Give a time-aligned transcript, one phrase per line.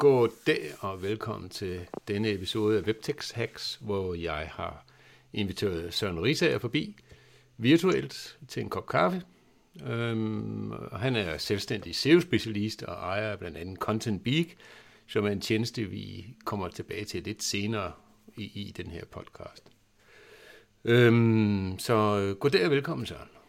[0.00, 4.84] God goddag og velkommen til denne episode af Webtex Hacks, hvor jeg har
[5.32, 6.96] inviteret Søren Risager forbi
[7.58, 9.22] virtuelt til en kop kaffe.
[9.86, 14.46] Øhm, han er selvstændig SEO-specialist og ejer blandt andet Content Beak,
[15.06, 17.92] som er en tjeneste, vi kommer tilbage til lidt senere
[18.36, 19.64] i, i den her podcast.
[20.84, 21.94] Øhm, så
[22.40, 23.39] goddag og velkommen, Søren.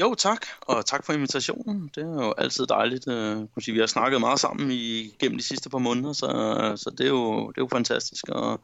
[0.00, 1.90] Jo, tak, og tak for invitationen.
[1.94, 3.04] Det er jo altid dejligt.
[3.58, 6.26] Sige, vi har snakket meget sammen i, gennem de sidste par måneder, så,
[6.76, 8.58] så det, er jo, det er jo fantastisk at,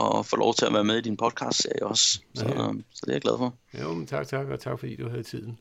[0.00, 2.20] at få lov til at være med i din podcast-serie også.
[2.34, 2.54] Så, ja.
[2.94, 3.54] så det er jeg glad for.
[3.80, 5.58] Jo, men tak, tak, og tak fordi du havde tiden.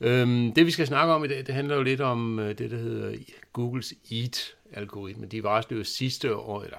[0.00, 2.70] Øhm, det vi skal snakke om i dag, det handler jo lidt om uh, det,
[2.70, 3.16] der hedder
[3.52, 5.26] Googles EAT-algoritme.
[5.26, 6.78] De varslede jo sidste år, eller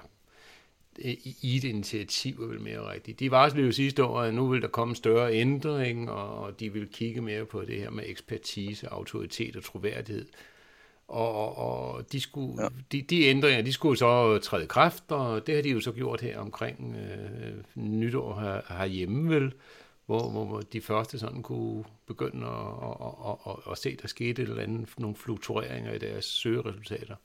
[0.98, 3.20] i et initiativ er vel mere rigtigt.
[3.20, 6.88] De varslede jo sidste år, at nu vil der komme større ændring, og de vil
[6.88, 10.26] kigge mere på det her med ekspertise, autoritet og troværdighed.
[11.08, 12.68] Og, og de, skulle, ja.
[12.92, 16.20] de, de ændringer, de skulle så træde kraft, og det har de jo så gjort
[16.20, 19.52] her omkring øh, nytår her, herhjemme vel,
[20.06, 22.52] hvor, hvor de første sådan kunne begynde at,
[23.00, 27.16] at, at, at, at se, der skete et eller andet, nogle fluktueringer i deres søgeresultater.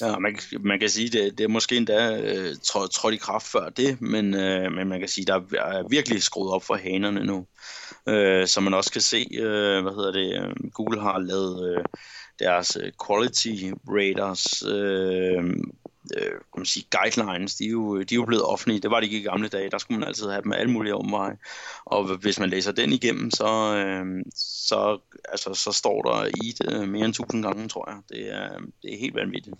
[0.00, 3.68] Ja, man, man kan sige, det, det er måske endda øh, trådt i kraft før
[3.68, 7.46] det, men, øh, men man kan sige, der er virkelig skruet op for hanerne nu.
[8.06, 11.84] Øh, som man også kan se, øh, hvad hedder det, øh, Google har lavet øh,
[12.38, 13.54] deres øh, quality
[13.88, 15.44] raters øh,
[16.16, 18.80] øh, kan man sige, guidelines, de er, jo, de er jo blevet offentlige.
[18.80, 19.70] Det var de ikke i gamle dage.
[19.70, 21.36] Der skulle man altid have dem alle mulige omveje.
[21.84, 24.98] Og hvis man læser den igennem, så, øh, så,
[25.28, 27.98] altså, så står der i det øh, mere end tusind gange, tror jeg.
[28.08, 28.48] Det er,
[28.82, 29.56] det er helt vanvittigt.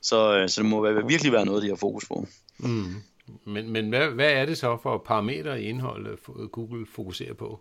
[0.00, 2.26] Så, øh, så det må være, virkelig være noget, de har fokus på.
[2.58, 2.94] Mm.
[3.46, 6.18] Men, men hvad, hvad er det så for parametre i indholdet,
[6.52, 7.60] Google fokuserer på?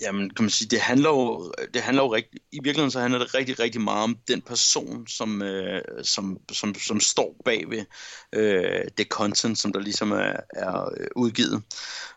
[0.00, 3.18] Jamen, kan man sige, det handler jo, det handler jo rigtig, i virkeligheden så handler
[3.18, 7.84] det rigtig, rigtig meget om den person, som, øh, som, som, som står bag ved
[8.32, 11.62] øh, det content, som der ligesom er, er øh, udgivet.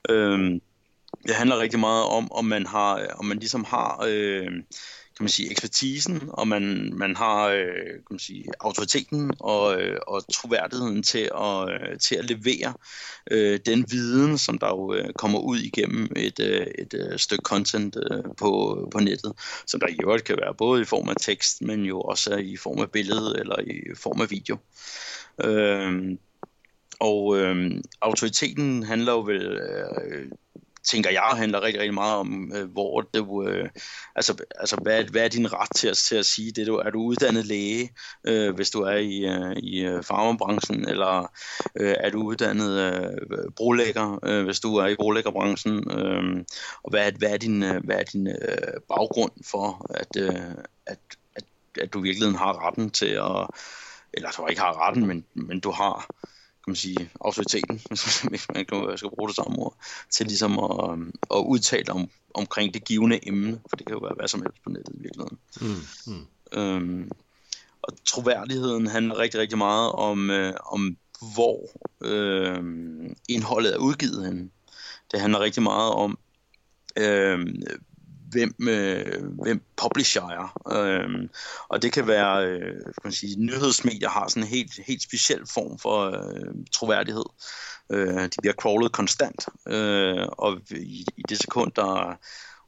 [0.09, 0.59] Øh,
[1.27, 4.51] det handler rigtig meget om, om man har, om man ligesom har, øh,
[5.21, 9.99] kan man sige, ekspertisen, og man, man har øh, kan man sige, autoriteten og, øh,
[10.07, 12.73] og troværdigheden til at, øh, til at levere
[13.31, 17.41] øh, den viden, som der jo øh, kommer ud igennem et, øh, et øh, stykke
[17.43, 19.33] content øh, på, på nettet,
[19.67, 22.57] som der i øvrigt kan være både i form af tekst, men jo også i
[22.57, 24.57] form af billede eller i form af video.
[25.43, 26.17] Øh,
[26.99, 27.71] og øh,
[28.01, 30.31] autoriteten handler jo vel øh,
[30.83, 33.69] tænker jeg, handler rigtig, rigtig meget om, øh, hvor du, øh,
[34.15, 36.67] altså, altså hvad, hvad er din ret til at, til at sige det?
[36.67, 37.89] Du, er du uddannet læge,
[38.27, 41.31] øh, hvis du er i, øh, i øh, farmabranchen, eller
[41.75, 45.91] øh, er du uddannet øh, brolægger, øh, hvis du er i brolæggerbranchen?
[45.91, 46.45] Øh,
[46.83, 50.51] og hvad hvad er din, øh, hvad er din øh, baggrund for, at, øh,
[50.85, 50.99] at,
[51.35, 51.43] at,
[51.81, 53.47] at du virkelig har retten til at,
[54.13, 56.07] eller du ikke har retten, men, men du har
[56.63, 57.81] kan man sige, autoriteten,
[58.29, 59.75] hvis man kan, skal bruge det samme ord,
[60.09, 60.99] til ligesom at,
[61.35, 64.63] at udtale om, omkring det givende emne, for det kan jo være hvad som helst
[64.63, 65.37] på nettet i virkeligheden.
[65.61, 66.25] Mm, mm.
[66.59, 67.11] Øhm,
[67.81, 70.97] og troværdigheden handler rigtig, rigtig meget om, øh, om
[71.33, 71.69] hvor
[72.01, 72.63] øh,
[73.29, 74.49] indholdet er udgivet henne.
[75.11, 76.17] Det handler rigtig meget om,
[76.97, 77.39] øh,
[78.31, 80.61] hvem, øh, hvem publisher er.
[80.77, 81.29] Øhm,
[81.69, 85.41] og det kan være, øh, kan man sige, nyhedsmedier har sådan en helt, helt speciel
[85.53, 87.25] form for øh, troværdighed.
[87.91, 92.17] Øh, de bliver crawlet konstant, øh, og i, i det sekund, der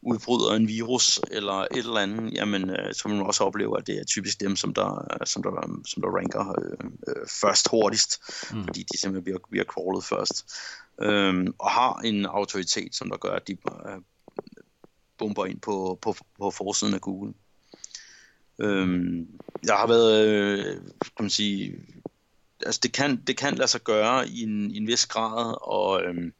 [0.05, 3.87] udbryder en virus eller et eller andet, jamen, øh, så vil man også opleve, at
[3.87, 8.21] det er typisk dem, som der, som der, som der ranker øh, øh, først hurtigst,
[8.53, 8.63] mm.
[8.63, 10.45] fordi de simpelthen bliver, bliver crawlet først.
[11.01, 14.01] Øh, og har en autoritet, som der gør, at de øh,
[15.23, 17.33] bomber ind på, på, på forsiden af Google.
[18.59, 19.27] Øhm,
[19.65, 21.75] jeg har været, øh, kan man sige,
[22.65, 26.03] altså det kan, det kan lade sig gøre i en, i en vis grad, og,
[26.03, 26.33] øhm,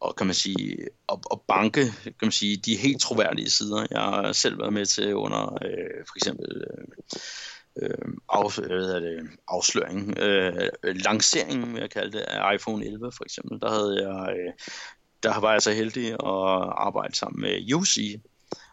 [0.00, 3.86] og kan man sige, og, og banke, kan man sige, de helt troværdige sider.
[3.90, 6.84] Jeg har selv været med til under øh, for eksempel øh,
[7.82, 13.24] øh, af, hvad det, afsløring, øh, lanceringen, vil jeg kalde det, af iPhone 11 for
[13.24, 13.60] eksempel.
[13.60, 14.52] Der havde jeg øh,
[15.22, 18.20] der var jeg så heldig at arbejde sammen med UC.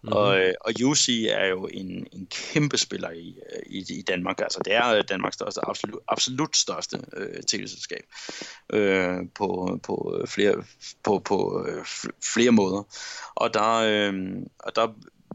[0.03, 0.17] Mm-hmm.
[0.17, 3.35] Og, øh, og UC er jo en, en kæmpe spiller i,
[3.65, 4.39] i, i Danmark.
[4.39, 8.03] Altså det er Danmarks største, absolut, absolut største øh, teleselskab
[8.73, 10.63] øh, på, på, flere,
[11.03, 11.85] på, på øh,
[12.33, 12.83] flere måder.
[13.35, 14.13] Og der, øh,
[14.59, 14.87] og der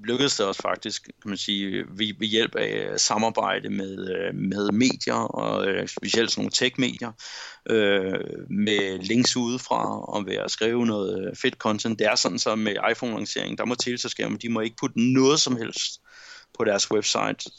[0.04, 4.72] lykkedes det os faktisk, kan man sige, ved, ved hjælp af samarbejde med, øh, med
[4.72, 7.12] medier, og øh, specielt sådan nogle tech-medier,
[7.70, 11.98] øh, med links udefra, og ved at skrive noget fedt content.
[11.98, 15.56] Det er sådan så med iPhone-lancering, der må teleselskaberne, de må ikke putte noget som
[15.56, 16.00] helst
[16.58, 17.50] på deres website,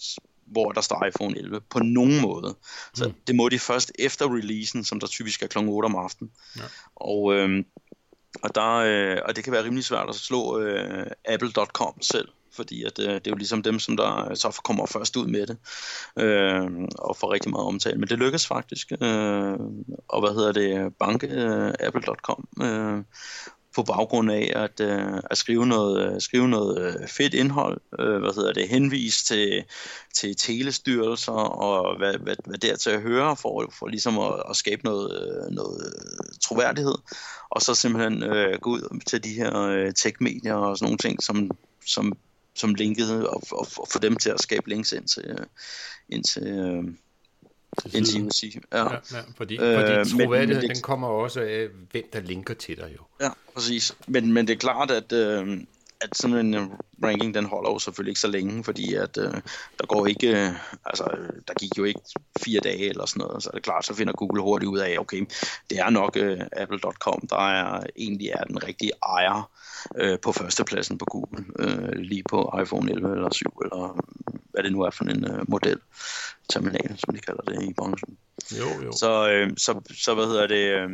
[0.46, 2.56] hvor der står iPhone 11 på nogen måde.
[2.94, 3.14] Så mm.
[3.28, 5.58] det må de først efter releasen, som der typisk er kl.
[5.58, 6.32] 8 om aftenen.
[6.58, 6.62] Ja.
[6.96, 7.64] Og, øh,
[8.42, 12.84] og, der, øh, og det kan være rimelig svært at slå øh, apple.com selv fordi
[12.84, 15.48] at, øh, det er jo ligesom dem, som der øh, så kommer først ud med
[15.48, 15.58] det,
[16.20, 18.00] øh, og får rigtig meget omtale.
[18.00, 19.58] Men det lykkes faktisk, øh,
[20.08, 23.04] og hvad hedder det, banke øh, apple.com, øh,
[23.76, 28.20] på baggrund af at, øh, at skrive noget, øh, skrive noget øh, fedt indhold, øh,
[28.20, 29.64] hvad hedder det, henvise til,
[30.14, 34.56] til telestyrelser og hvad, hvad, hvad der til at høre for, for ligesom at, at
[34.56, 35.94] skabe noget, øh, noget
[36.42, 36.96] troværdighed,
[37.50, 41.24] og så simpelthen øh, gå ud til de her øh, tech-medier og sådan nogle ting,
[41.24, 41.52] som,
[41.86, 42.14] som,
[42.56, 45.38] som linkede, og, og, og få dem til at skabe links ind til,
[46.10, 46.84] ind til øh,
[47.94, 48.46] Intimacy.
[48.72, 48.78] Ja.
[48.78, 52.92] Ja, ja, fordi, øh, fordi troværdigheden den kommer også af, hvem der linker til dig
[52.98, 53.26] jo.
[53.26, 53.96] Ja, præcis.
[54.08, 55.58] Men, men det er klart, at, øh,
[56.02, 56.62] at sådan en øh,
[57.04, 59.34] ranking, den holder jo selvfølgelig ikke så længe, fordi at øh,
[59.80, 60.52] der går ikke, øh,
[60.86, 61.04] altså
[61.48, 62.00] der gik jo ikke
[62.40, 64.96] fire dage eller sådan noget, så er det klart, så finder Google hurtigt ud af,
[65.00, 65.26] okay,
[65.70, 69.52] det er nok øh, apple.com, der er egentlig er den rigtige ejer
[69.96, 74.00] øh, på førstepladsen på Google, øh, lige på iPhone 11 eller 7, eller
[74.54, 75.80] hvad det nu er for en øh, model,
[76.50, 78.18] terminal, som de kalder det i branchen.
[78.60, 78.92] Jo, jo.
[78.92, 80.66] Så, øh, så, så hvad hedder det...
[80.72, 80.90] Øh,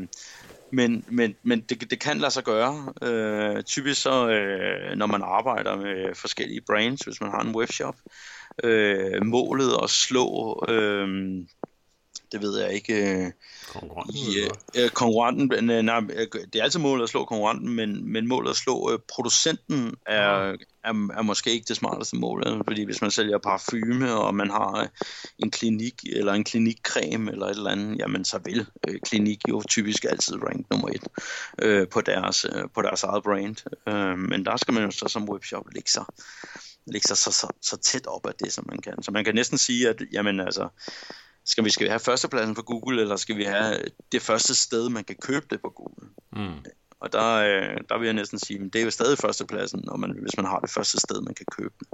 [0.71, 2.93] men, men, men det, det kan lade sig gøre.
[3.01, 7.95] Øh, typisk så, øh, når man arbejder med forskellige brands, hvis man har en webshop,
[8.63, 11.07] øh, målet at slå, øh,
[12.31, 13.31] det ved jeg ikke, øh,
[13.67, 18.11] konkurrenten, i, øh, konkurrenten øh, nej, øh, det er altid målet at slå konkurrenten, men,
[18.13, 20.55] men målet at slå øh, producenten er, ja.
[20.83, 24.81] er, er måske ikke det smarteste mål, fordi hvis man sælger parfume, og man har
[24.81, 24.87] øh,
[25.39, 29.61] en klinik, eller en klinikcreme, eller et eller andet, jamen så vil øh, klinik jo
[29.69, 31.07] typisk altid rank nummer et
[31.61, 33.55] øh, på, deres, øh, på deres eget brand,
[33.87, 36.05] øh, men der skal man jo så som webshop lægge sig
[36.91, 39.03] lægge sig så, så, så tæt op af det, som man kan.
[39.03, 40.67] Så man kan næsten sige, at jamen, altså,
[41.49, 43.77] skal vi, skal vi have førstepladsen på Google, eller skal vi have
[44.11, 46.07] det første sted, man kan købe det på Google?
[46.33, 46.65] Mm.
[46.99, 49.97] Og der, øh, der vil jeg næsten sige, at det er jo stadig førstepladsen, når
[49.97, 51.87] man, hvis man har det første sted, man kan købe det.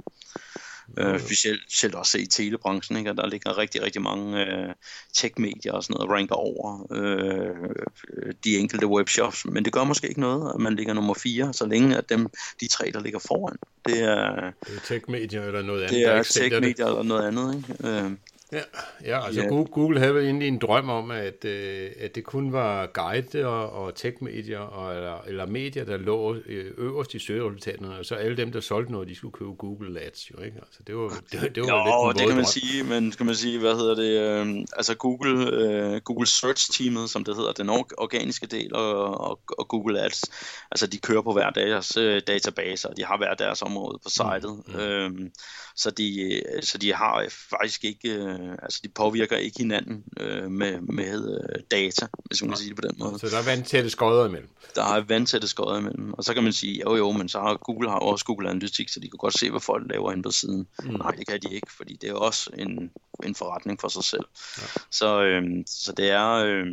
[0.98, 3.12] Øh, specielt, specielt også i telebranchen, ikke?
[3.12, 4.74] der ligger rigtig, rigtig mange øh,
[5.14, 10.20] tech-medier og sådan noget, ranker over øh, de enkelte webshops, men det gør måske ikke
[10.20, 12.26] noget, at man ligger nummer 4, så længe at dem,
[12.60, 13.56] de tre, der ligger foran,
[13.86, 15.94] det er, det er tech-medier eller noget andet.
[15.94, 17.56] Det er tech-medier eller noget andet.
[17.56, 17.88] Ikke?
[17.88, 18.10] Øh,
[18.52, 18.60] Ja,
[19.04, 19.48] ja altså ja.
[19.48, 23.70] Google havde vel egentlig en drøm om, at, øh, at det kun var guide og,
[23.70, 28.36] og tech-medier og, eller, eller medier, der lå øh, øverst i søgeresultaterne, og så alle
[28.36, 30.56] dem, der solgte noget, de skulle købe Google Ads jo, ikke?
[30.56, 32.52] Altså det var, det, det var jo, lidt det kan man drøm.
[32.52, 37.24] sige, men skal man sige, hvad hedder det, øh, altså Google, øh, Google Search-teamet, som
[37.24, 37.68] det hedder, den
[37.98, 40.22] organiske del, og, og, og Google Ads,
[40.70, 44.62] altså de kører på hver deres øh, databaser, de har hver deres område på sitet,
[44.66, 44.80] mm, mm.
[44.80, 45.30] Øh,
[45.76, 48.08] så, de, så de har faktisk ikke...
[48.08, 52.58] Øh, øh, altså de påvirker ikke hinanden øh, med, med øh, data, hvis man kan
[52.58, 53.18] sige det på den måde.
[53.18, 54.48] Så der er vandtætte skodder imellem?
[54.74, 57.56] Der er vandtætte skodder imellem, og så kan man sige, jo jo, men så har
[57.56, 60.30] Google har også Google Analytics, så de kan godt se, hvad folk laver inde på
[60.30, 60.66] siden.
[60.82, 60.90] Mm.
[60.90, 62.90] Nej, det kan de ikke, fordi det er også en,
[63.24, 64.24] en forretning for sig selv.
[64.58, 64.62] Ja.
[64.90, 66.32] Så, øh, så det er...
[66.32, 66.66] Øh,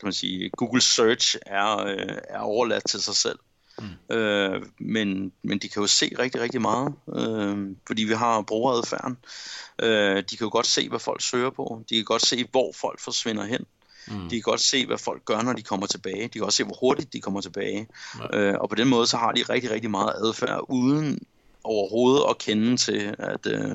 [0.00, 3.38] kan man sige, Google Search er, øh, er overladt til sig selv.
[3.80, 4.16] Mm.
[4.16, 9.16] Øh, men, men de kan jo se rigtig, rigtig meget, øh, fordi vi har brugeradfærden.
[9.82, 11.84] Øh, de kan jo godt se, hvad folk søger på.
[11.90, 13.64] De kan godt se, hvor folk forsvinder hen.
[14.08, 14.28] Mm.
[14.28, 16.22] De kan godt se, hvad folk gør, når de kommer tilbage.
[16.22, 17.88] De kan også se, hvor hurtigt de kommer tilbage.
[18.34, 21.18] Øh, og på den måde, så har de rigtig, rigtig meget adfærd, uden
[21.64, 23.46] overhovedet at kende til, at...
[23.46, 23.72] Øh,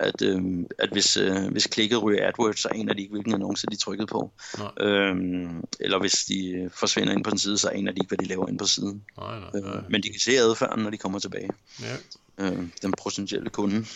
[0.00, 0.42] at, øh,
[0.78, 4.06] at hvis, øh, hvis klikket ryger AdWords, så aner de ikke, hvilken annonce de trykkede
[4.06, 4.32] på.
[4.80, 8.24] Øhm, eller hvis de forsvinder ind på en side, så aner de ikke, hvad de
[8.24, 9.04] laver ind på siden.
[9.16, 9.76] Nej, nej, nej.
[9.76, 11.50] Øh, men de kan se adfærden, når de kommer tilbage.
[11.82, 11.96] Ja.
[12.38, 13.86] Øh, den potentielle kunde.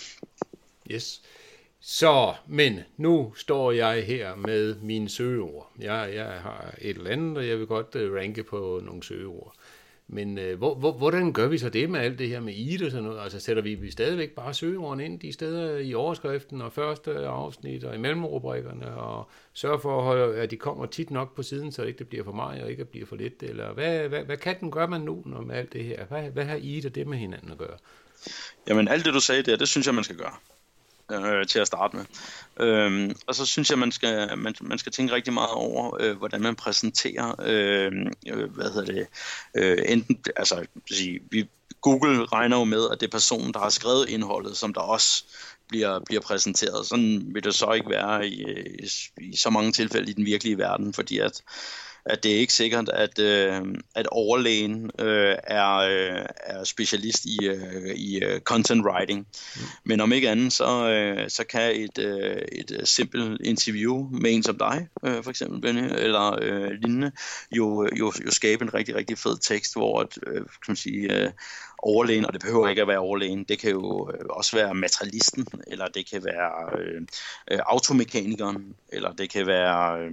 [0.91, 1.23] Yes.
[1.85, 5.73] Så, men nu står jeg her med mine søgeord.
[5.81, 9.55] Jeg, jeg har et eller andet, og jeg vil godt uh, ranke på nogle søgeord.
[10.15, 12.83] Men øh, hvor, hvor, hvordan gør vi så det med alt det her med IT
[12.83, 13.21] og sådan noget?
[13.21, 17.85] Altså sætter vi, vi stadigvæk bare søgeordene ind de steder i overskriften og første afsnit
[17.85, 21.89] og i mellemrubrikkerne og sørger for, at de kommer tit nok på siden, så det
[21.89, 23.43] ikke bliver for meget og ikke bliver for lidt?
[23.43, 26.05] Eller hvad, hvad, hvad kan den gøre man nu når med alt det her?
[26.05, 27.77] Hvad, hvad har IT og det med hinanden at gøre?
[28.69, 30.35] Jamen alt det du sagde der, det synes jeg man skal gøre
[31.21, 32.05] øh, til at starte med.
[32.61, 36.17] Øhm, og så synes jeg, man skal, man, man skal tænke rigtig meget over, øh,
[36.17, 39.07] hvordan man præsenterer, øhm, øh, hvad hedder det,
[39.57, 41.49] øh, enten, altså, sige, vi,
[41.81, 45.25] Google regner jo med, at det er personen, der har skrevet indholdet, som der også
[45.69, 46.87] bliver, bliver præsenteret.
[46.87, 48.45] Sådan vil det så ikke være i,
[48.79, 48.89] i,
[49.21, 51.43] i så mange tilfælde i den virkelige verden, fordi at
[52.07, 53.63] at det er ikke sikkert, at, øh,
[53.95, 59.27] at overlægen øh, er, øh, er specialist i, øh, i uh, content writing.
[59.57, 59.63] Mm.
[59.85, 64.43] Men om ikke andet, så, øh, så kan et, øh, et simpelt interview med en
[64.43, 67.13] som dig, øh, for eksempel Benny, eller øh, lignende,
[67.53, 71.13] jo, jo, jo skabe en rigtig, rigtig fed tekst, hvor at, øh, kan man sige,
[71.13, 71.31] øh,
[71.83, 75.47] overlægen, og det behøver ikke at være overlægen, det kan jo øh, også være materialisten,
[75.67, 77.03] eller det kan være øh,
[77.51, 80.13] øh, automekanikeren, eller det kan være øh,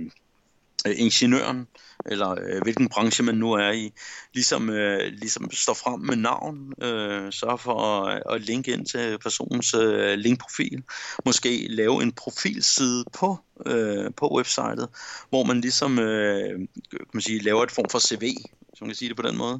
[0.87, 1.67] Øh, ingeniøren,
[2.05, 3.91] eller øh, hvilken branche man nu er i,
[4.33, 9.17] ligesom, øh, ligesom står frem med navn, øh, sørger for at, at linke ind til
[9.19, 10.83] personens øh, linkprofil,
[11.25, 14.89] måske lave en profilside på, øh, på websitet,
[15.29, 16.59] hvor man ligesom øh,
[16.91, 18.33] kan man sige, laver et form for CV,
[18.79, 19.59] som man kan sige det på den måde,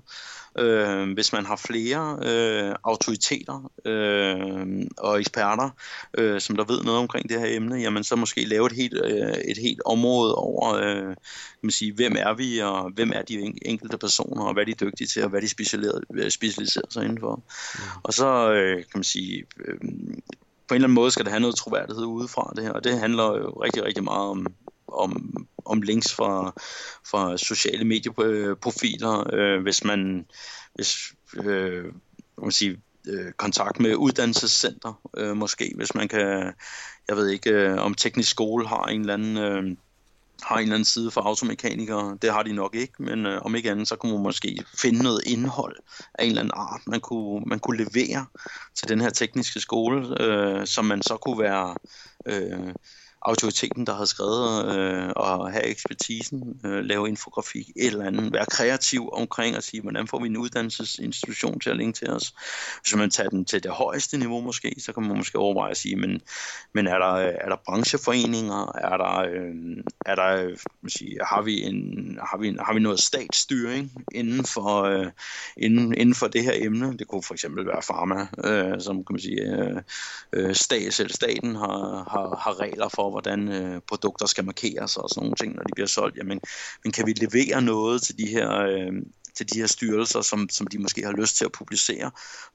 [0.60, 5.70] øh, hvis man har flere øh, autoriteter øh, og eksperter,
[6.18, 9.02] øh, som der ved noget omkring det her emne, jamen så måske lave et helt,
[9.06, 13.22] øh, et helt område over, øh, kan man sige, hvem er vi, og hvem er
[13.22, 17.04] de enkelte personer, og hvad de er dygtige til, og hvad de specialiserer, specialiserer sig
[17.04, 17.36] indenfor.
[17.36, 17.82] Mm.
[18.04, 19.78] Og så øh, kan man sige, øh,
[20.68, 23.00] på en eller anden måde skal det have noget troværdighed udefra det her, og det
[23.00, 24.48] handler jo rigtig, rigtig meget om,
[24.94, 26.54] om, om links fra,
[27.12, 30.26] fra sociale medieprofiler, øh, hvis man
[30.76, 31.86] hvis, øh,
[32.42, 36.54] man sige, øh, kontakt med uddannelsescenter, øh, måske, hvis man kan,
[37.08, 39.38] jeg ved ikke, øh, om teknisk skole har en eller anden...
[39.38, 39.78] Øh,
[40.44, 42.18] har en eller anden side for automekanikere.
[42.22, 45.04] Det har de nok ikke, men øh, om ikke andet, så kunne man måske finde
[45.04, 45.76] noget indhold
[46.14, 48.26] af en eller anden art, man kunne, man kunne levere
[48.76, 51.76] til den her tekniske skole, øh, som man så kunne være
[52.26, 52.74] øh,
[53.22, 58.46] autoriteten, der har skrevet øh, og have ekspertisen, øh, lave infografik, et eller andet, være
[58.46, 62.34] kreativ omkring at sige, hvordan får vi en uddannelsesinstitution til at linke til os.
[62.82, 65.78] Hvis man tager den til det højeste niveau måske, så kan man måske overveje at
[65.78, 66.22] sige, men,
[66.74, 70.58] men er, der, øh, er der brancheforeninger, er der, øh, er der øh,
[70.88, 75.08] sige, har, vi en, har, vi en, har vi noget statsstyring inden for, øh,
[75.58, 76.98] inden, inden for det her emne?
[76.98, 79.82] Det kunne for eksempel være pharma, øh, som kan man sige, øh,
[80.34, 85.10] øh stat, eller staten har, har, har regler for, hvordan øh, produkter skal markeres og
[85.10, 86.18] sådan nogle ting, når de bliver solgt.
[86.18, 86.42] Jamen,
[86.84, 88.92] men kan vi levere noget til de her, øh,
[89.36, 92.12] til de her styrelser, som, som de måske har lyst til at publicere,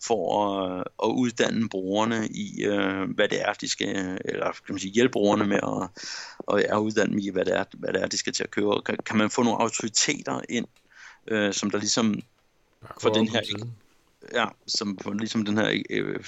[0.06, 4.78] for at, at uddanne brugerne i, øh, hvad det er, de skal, eller kan man
[4.78, 5.88] sige, hjælpe brugerne med at,
[6.52, 8.50] at, at uddanne dem i, hvad det, er, hvad det er, de skal til at
[8.50, 8.70] købe.
[8.87, 10.66] Kan, kan man få nogle autoriteter ind,
[11.28, 12.14] øh, som der ligesom
[13.00, 13.40] for den her
[14.33, 16.25] ja, som på ligesom den her, øh,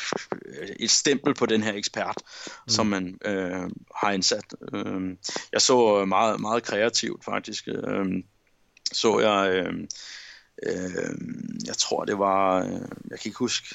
[0.81, 2.69] et stempel på den her ekspert, mm.
[2.69, 4.55] som man øh, har indsat.
[4.75, 5.17] Øh,
[5.53, 8.07] jeg så meget, meget kreativt faktisk, øh,
[8.93, 9.75] så jeg, øh,
[10.62, 11.15] øh,
[11.67, 12.71] jeg tror det var, øh,
[13.11, 13.67] jeg kan ikke huske,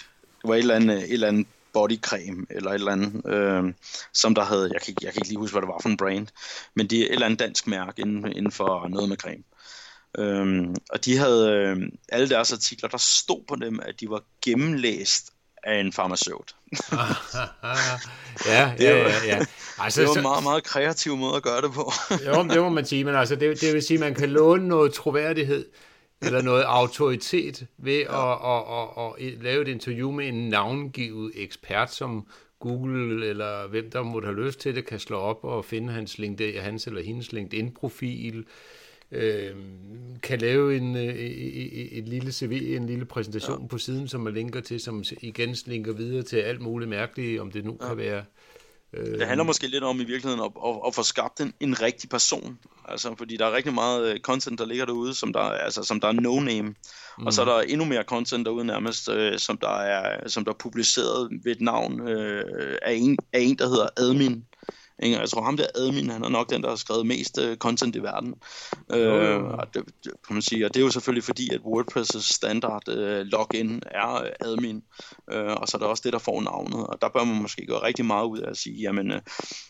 [0.42, 3.74] det var et eller andet, et eller andet bodycreme eller et eller andet, øh,
[4.14, 5.98] som der havde, jeg kan, jeg kan ikke lige huske, hvad det var for en
[5.98, 6.28] brand,
[6.76, 9.44] men det er et eller andet dansk mærke inden, inden for noget med creme.
[10.18, 14.24] Øhm, og de havde øh, alle deres artikler, der stod på dem, at de var
[14.46, 15.32] gennemlæst
[15.64, 16.56] af en farmaceut.
[18.46, 19.46] ja, ja, ja, ja.
[19.80, 21.92] Altså, det var en meget, meget kreativ måde at gøre det på.
[22.28, 24.68] jo, det må man sige, men altså, det, det vil sige, at man kan låne
[24.68, 25.66] noget troværdighed
[26.22, 28.34] eller noget autoritet ved ja.
[28.34, 32.28] at, at, at, at lave et interview med en navngivet ekspert, som
[32.60, 36.18] Google eller hvem der måtte have lyst til det, kan slå op og finde hans,
[36.18, 38.46] LinkedIn, hans eller hendes LinkedIn-profil, øh,
[40.24, 43.68] kan lave en, øh, et, et lille CV, en lille præsentation ja.
[43.68, 47.52] på siden, som man linker til, som igen linker videre til alt muligt mærkeligt, om
[47.52, 47.88] det nu ja.
[47.88, 48.24] kan være...
[48.94, 51.82] Øh, det handler måske lidt om i virkeligheden at, at, at få skabt en, en
[51.82, 52.60] rigtig person.
[52.88, 56.00] Altså, fordi der er rigtig meget øh, content, der ligger derude, som der, altså, som
[56.00, 56.68] der er no-name.
[57.18, 57.26] Mm.
[57.26, 60.52] Og så er der endnu mere content derude nærmest, øh, som, der er, som der
[60.52, 64.46] er publiceret ved et navn øh, af, en, af en, der hedder admin.
[65.02, 65.20] Ikke?
[65.20, 67.96] Jeg tror ham der admin, han er nok den, der har skrevet mest uh, content
[67.96, 68.34] i verden.
[68.92, 72.36] Øh, og, det, det, kan man sige, og det er jo selvfølgelig fordi, at WordPress'
[72.36, 74.84] standard uh, login er admin,
[75.34, 77.66] uh, og så er der også det, der får navnet, og der bør man måske
[77.66, 79.20] gøre rigtig meget ud af at sige, jamen, uh,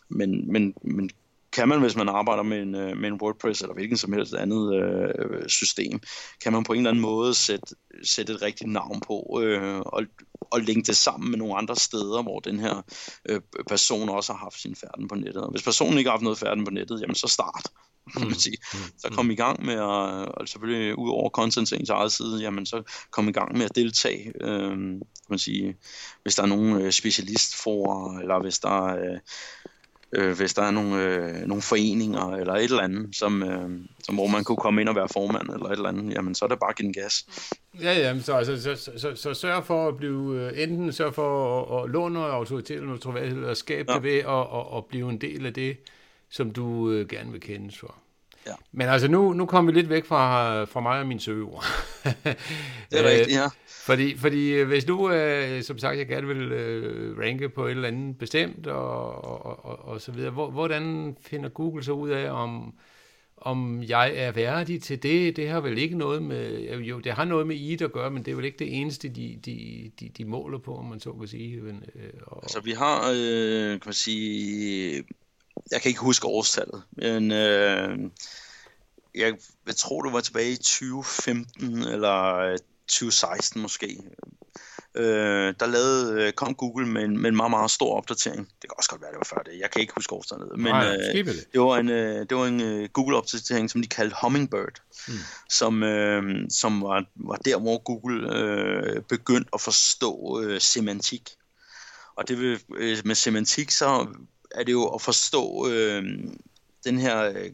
[0.10, 1.10] men, men, men
[1.54, 4.76] kan man, hvis man arbejder med en, med en WordPress eller hvilken som helst andet
[4.76, 6.00] øh, system,
[6.44, 10.04] kan man på en eller anden måde sætte, sætte et rigtigt navn på øh, og,
[10.42, 12.82] og linke det sammen med nogle andre steder, hvor den her
[13.30, 15.44] øh, person også har haft sin færden på nettet.
[15.44, 17.68] Og hvis personen ikke har haft noget færden på nettet, jamen så start.
[18.14, 18.34] Kan man mm.
[18.34, 18.58] sige.
[18.74, 18.80] Mm.
[18.98, 22.42] Så kom i gang med at, og selvfølgelig ud over content til ens eget side,
[22.42, 25.78] jamen så kom i gang med at deltage, øh, kan man sige,
[26.24, 29.20] hvis der er nogle øh, specialistforer, eller hvis der er,
[30.14, 33.70] øh, hvis der er nogle, øh, nogle foreninger eller et eller andet, som, øh,
[34.04, 36.46] som, hvor man kunne komme ind og være formand eller et eller andet, jamen så
[36.46, 37.26] er det bare den gas.
[37.82, 41.14] Ja, ja, så, altså, så, så, så, så sørg for at blive, øh, enten sørg
[41.14, 43.96] for at, at låne noget autoritet eller troværdighed, og skabe ja.
[43.96, 45.78] det ved at, at, at blive en del af det,
[46.30, 47.96] som du øh, gerne vil kendes for.
[48.48, 48.54] Ja.
[48.72, 51.66] Men altså, nu, nu kommer vi lidt væk fra, fra mig og min søgeord.
[52.92, 53.48] Det er rigtigt, ja.
[53.68, 57.72] Fordi, fordi øh, hvis nu, øh, som sagt, jeg gerne vil øh, ranke på et
[57.72, 62.10] eller andet bestemt, og, og, og, og så videre, hvor, hvordan finder Google så ud
[62.10, 62.74] af, om,
[63.38, 65.36] om jeg er værdig til det?
[65.36, 68.26] Det har vel ikke noget med, jo, det har noget med IT at gøre, men
[68.26, 71.14] det er vel ikke det eneste, de, de, de, de måler på, om man så
[71.14, 71.62] kan sige.
[71.62, 72.44] Men, øh, og...
[72.44, 75.04] Altså, vi har, øh, kan man sige,
[75.72, 77.98] jeg kan ikke huske årstallet, men øh,
[79.16, 79.34] jeg
[79.66, 83.98] vil tro, det var tilbage i 2015 eller 2016 måske.
[84.96, 88.48] Øh, der lavede, øh, kom Google med en, med en meget, meget stor opdatering.
[88.62, 89.60] Det kan også godt være, det var før det.
[89.60, 90.50] Jeg kan ikke huske årstallet.
[90.52, 94.16] Men Nej, øh, det var en, øh, det var en øh, Google-opdatering, som de kaldte
[94.22, 94.82] Hummingbird.
[95.08, 95.14] Mm.
[95.50, 101.30] Som, øh, som var, var der, hvor Google øh, begyndte at forstå øh, semantik.
[102.16, 104.08] Og det vil, øh, med semantik, så
[104.56, 106.04] er det jo at forstå øh,
[106.84, 107.52] den her øh,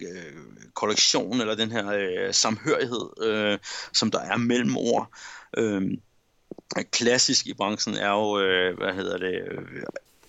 [0.74, 3.60] kollektion, eller den her øh, samhørighed, øh,
[3.94, 5.12] som der er mellem ord.
[5.58, 5.82] Øh,
[6.92, 9.42] klassisk i branchen er jo, øh, hvad hedder det,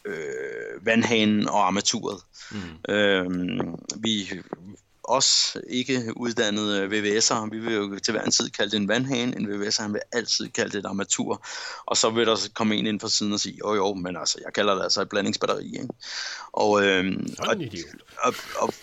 [0.04, 2.20] øh, vandhanen og armaturet.
[2.50, 2.94] Mm.
[2.94, 3.26] Øh,
[3.96, 4.30] vi
[5.08, 9.36] os ikke uddannede VVS'ere, vi vil jo til hver en tid kalde det en vandhane,
[9.36, 11.46] en VVS'er han vil altid kalde det et armatur,
[11.86, 14.38] og så vil der komme en ind fra siden og sige, jo jo, men altså,
[14.44, 15.88] jeg kalder det altså et blandingsbatteri, ikke?
[16.52, 17.04] Og, øh,
[17.38, 17.56] og, og,
[18.22, 18.74] og, og,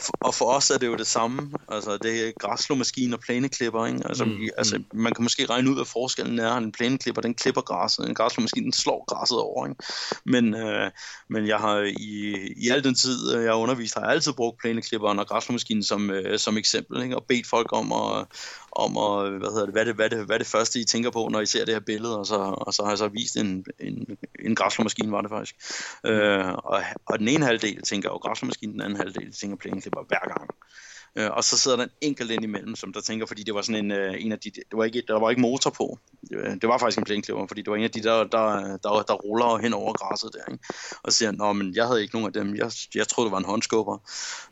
[0.00, 1.50] for, og for os er det jo det samme.
[1.68, 4.00] Altså, det er græslåmaskine og plæneklipper, ikke?
[4.04, 4.84] Altså, mm, altså, mm.
[5.00, 6.56] man kan måske regne ud, hvad forskellen er.
[6.56, 8.08] En plæneklipper, den klipper græsset.
[8.08, 9.82] En græslåmaskine, den slår græsset over, ikke?
[10.26, 10.90] Men, øh,
[11.30, 14.60] men jeg har i, i al den tid, jeg har undervist, har jeg altid brugt
[14.60, 17.16] plæneklipperen og græslåmaskinen som, øh, som eksempel, ikke?
[17.16, 18.26] Og bedt folk om at,
[18.76, 21.28] om at, hvad hedder det, hvad det, hvad det, hvad det første, I tænker på,
[21.32, 23.64] når I ser det her billede, og så, og så har jeg så vist en,
[23.80, 25.56] en, en græslåmaskine, var det faktisk.
[26.06, 30.28] Øh, og, og den ene halvdel tænker jo græsslåmaskinen, den anden halvdel tænker plæneklipper hver
[30.28, 30.50] gang.
[31.16, 33.62] Øh, og så sidder der en enkelt ind imellem, som der tænker, fordi det var
[33.62, 35.98] sådan en, øh, en af de, det var ikke, der var ikke motor på.
[36.32, 39.02] Øh, det, var faktisk en plæneklipper, fordi det var en af de der, der, der,
[39.02, 40.64] der ruller hen over græsset der, ikke?
[41.02, 43.38] Og siger nå, men jeg havde ikke nogen af dem, jeg, jeg troede, det var
[43.38, 43.98] en håndskubber.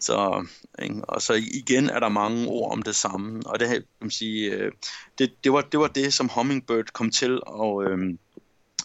[0.01, 0.47] Så,
[0.83, 1.05] ikke?
[1.05, 4.51] Og så igen er der mange ord om det samme, og det, kan man sige,
[4.51, 4.73] øh,
[5.19, 7.91] det, det, var, det var det, som Hummingbird kom til at...
[7.91, 8.17] Øh,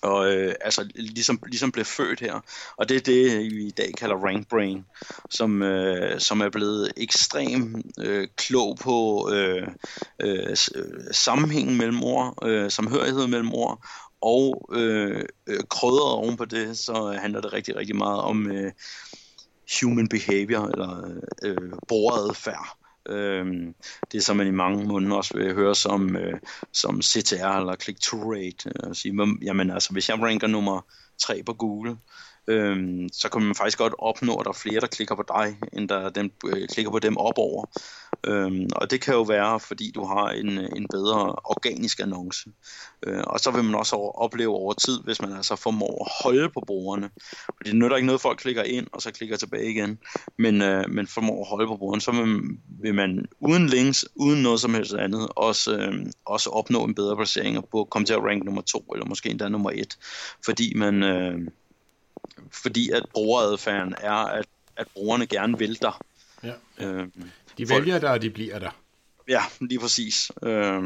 [0.05, 2.39] og øh, altså ligesom, ligesom blev født her.
[2.77, 4.85] Og det er det, vi i dag kalder rank brain,
[5.29, 9.67] som, øh, som er blevet ekstremt øh, klog på øh,
[10.21, 13.85] øh, øh, sammenhængen mellem ord, øh, samhørighed mellem ord,
[14.21, 18.71] og øh, øh, krydret oven på det, så handler det rigtig, rigtig meget om øh,
[19.81, 22.84] human behavior, eller øh, brugeradfærd.
[23.09, 23.45] Øh,
[24.11, 26.39] det som man i mange måneder også vil høre som, øh,
[26.73, 28.71] som CTR eller click-to rate.
[28.83, 30.81] Øh, sige, jamen altså, hvis jeg ranker nummer
[31.17, 31.97] 3 på Google,
[32.47, 35.57] øhm, så kan man faktisk godt opnå, at der er flere, der klikker på dig,
[35.73, 37.65] end der dem, øh, klikker på dem op over.
[38.27, 42.49] Øhm, og det kan jo være, fordi du har en, en bedre organisk annonce.
[43.03, 46.49] Øh, og så vil man også opleve over tid, hvis man altså formår at holde
[46.49, 47.09] på brugerne.
[47.57, 49.99] Fordi det nytter ikke noget, folk klikker ind, og så klikker tilbage igen.
[50.37, 52.39] Men, øh, men formår at holde på brugerne, så vil,
[52.81, 57.15] vil man uden links, uden noget som helst andet, også, øh, også opnå en bedre
[57.15, 59.97] placering og komme til at rank nummer to, eller måske endda nummer et.
[60.45, 61.03] Fordi man...
[61.03, 61.47] Øh,
[62.51, 65.93] fordi at brugeradfærden er, at, at brugerne gerne vil dig.
[66.43, 66.53] Ja.
[66.79, 67.07] Øh,
[67.57, 68.71] de vælger dig, og de bliver der.
[69.27, 70.31] Ja, lige præcis.
[70.43, 70.83] Øh,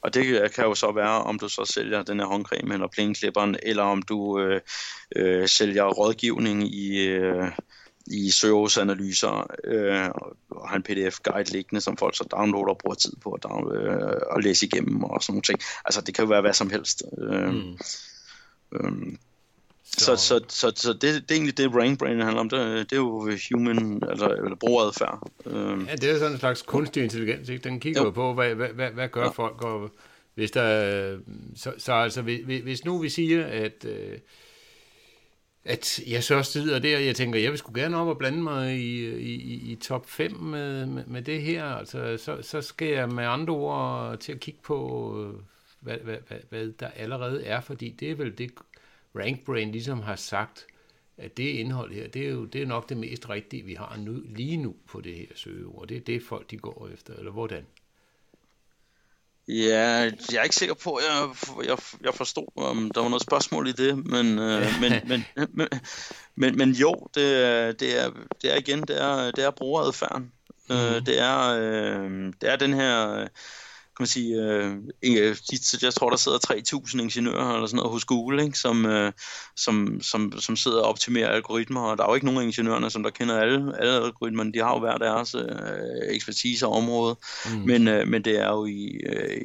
[0.00, 3.56] og det kan jo så være, om du så sælger den her håndcreme eller plæneklipperen,
[3.62, 4.60] eller om du øh,
[5.16, 7.50] øh, sælger rådgivning i, øh,
[8.06, 10.10] i søgeanalyser øh,
[10.50, 13.76] og har en pdf-guide liggende, som folk så downloader og bruger tid på at, down,
[13.76, 15.60] øh, at læse igennem og sådan nogle ting.
[15.84, 17.02] Altså det kan jo være hvad som helst.
[17.18, 17.78] Øh, mm.
[18.72, 19.18] øh,
[19.96, 22.48] så, så, så, så det, det er egentlig det, rank brain handler om.
[22.48, 25.30] Det, det er jo human, altså, eller brugeradfærd.
[25.46, 25.86] Øhm.
[25.86, 27.48] Ja, det er sådan en slags kunstig intelligens.
[27.48, 27.64] Ikke?
[27.64, 29.28] Den kigger jo på, hvad, hvad, hvad, hvad gør ja.
[29.28, 29.90] folk, og
[30.34, 31.18] hvis der,
[31.56, 34.18] så, så altså, hvis, nu vi siger, at, øh,
[35.64, 38.42] at jeg så sidder der, og jeg tænker, jeg vil sgu gerne op og blande
[38.42, 42.88] mig i, i, i top 5 med, med, med det her, altså, så, så skal
[42.88, 45.12] jeg med andre ord til at kigge på,
[45.80, 48.50] hvad, hvad, hvad, hvad der allerede er, fordi det er vel det,
[49.14, 50.66] RankBrain ligesom har sagt,
[51.16, 53.96] at det indhold her, det er jo det er nok det mest rigtige, vi har
[53.98, 55.88] nu, lige nu på det her søgeord.
[55.88, 57.66] Det er det, folk de går efter, eller hvordan?
[59.48, 61.28] Ja, jeg er ikke sikker på, at jeg,
[61.66, 65.68] jeg, jeg forstod, om der var noget spørgsmål i det, men, øh, men, men, men,
[66.34, 68.10] men, men jo, det, det, er,
[68.42, 70.32] det er igen, det er, det er brugeradfærden.
[70.68, 70.76] Mm.
[70.76, 73.28] Øh, det, er, øh, det er den her
[74.00, 75.36] man sige, øh, øh
[75.82, 76.38] jeg tror, der sidder
[76.86, 78.58] 3.000 ingeniører eller sådan noget hos Google, ikke?
[78.58, 79.12] Som, øh,
[79.56, 82.90] som, som, som sidder og optimerer algoritmer, og der er jo ikke nogen af ingeniørerne,
[82.90, 87.16] som der kender alle, alle algoritmerne, de har jo hver deres øh, ekspertise og område,
[87.46, 87.58] mm.
[87.58, 89.40] men, øh, men det er jo i, øh,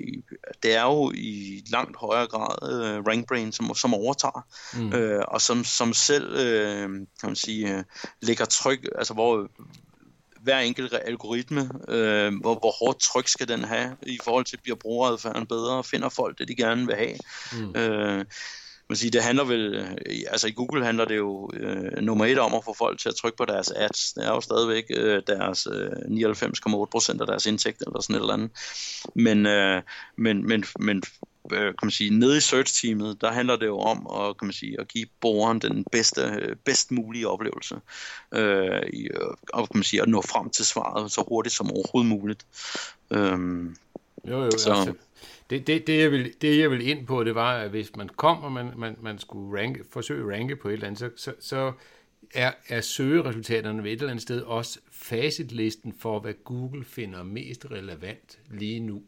[0.64, 4.94] det er jo i langt højere grad øh, RankBrain, som, som overtager, mm.
[4.94, 7.84] øh, og som, som selv, øh, kan man sige, øh,
[8.22, 9.50] lægger tryk, altså hvor
[10.44, 14.76] hver enkelt algoritme, øh, hvor, hvor hårdt tryk skal den have i forhold til, bliver
[14.76, 17.16] brugeradfærden bedre, finder folk det, de gerne vil have.
[17.54, 17.76] Mm.
[17.76, 18.26] Øh,
[18.90, 19.88] man siger, det handler vel,
[20.28, 23.16] altså i Google handler det jo øh, nummer et om at få folk til at
[23.16, 24.14] trykke på deres ads.
[24.14, 28.34] Det er jo stadigvæk øh, deres øh, 99,8% af deres indtægt eller sådan et eller
[28.34, 28.52] andet.
[29.16, 29.82] Men, øh,
[30.18, 31.04] men, men, men
[31.52, 34.54] øh, kan man sige, nede i search-teamet, der handler det jo om at, kan man
[34.54, 37.76] sige, at give brugeren den bedste, bedst mulige oplevelse,
[38.32, 38.82] øh,
[39.54, 42.46] og kan man sige, at nå frem til svaret så hurtigt som overhovedet muligt.
[43.12, 43.76] Øhm,
[44.28, 44.74] jo, jo, så.
[44.74, 44.94] altså,
[45.50, 48.10] det, det, det, jeg vil, det jeg vil ind på, det var, at hvis man
[48.10, 51.10] kom, og man, man, man skulle ranke, forsøge at ranke på et eller andet, så,
[51.16, 51.72] så, så
[52.34, 57.66] er, er søgeresultaterne ved et eller andet sted også facitlisten for, hvad Google finder mest
[57.72, 59.02] relevant lige nu.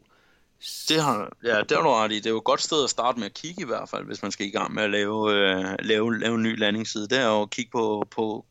[0.88, 2.16] Det har, ja, det har du ret i.
[2.16, 4.22] Det er jo et godt sted at starte med at kigge i hvert fald, hvis
[4.22, 7.08] man skal i gang med at lave, øh, lave, lave en ny landingsside.
[7.08, 8.44] Det er jo at kigge på, på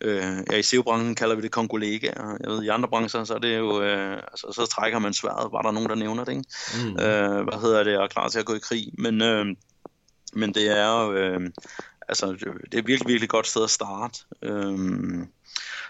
[0.00, 2.36] øh, ja, i SEO-branchen kalder vi det kongolegaer.
[2.40, 5.52] Jeg ved, i andre brancher, så er det jo, øh, altså, så trækker man sværet.
[5.52, 6.44] Var der nogen, der nævner det, ikke?
[6.74, 6.90] Mm.
[6.90, 8.88] Øh, hvad hedder det, og er klar til at gå i krig.
[8.98, 9.46] Men, øh,
[10.32, 11.40] men det er jo, øh,
[12.08, 12.26] altså,
[12.72, 14.18] det er virkelig, virkelig godt sted at starte.
[14.42, 15.26] Øh,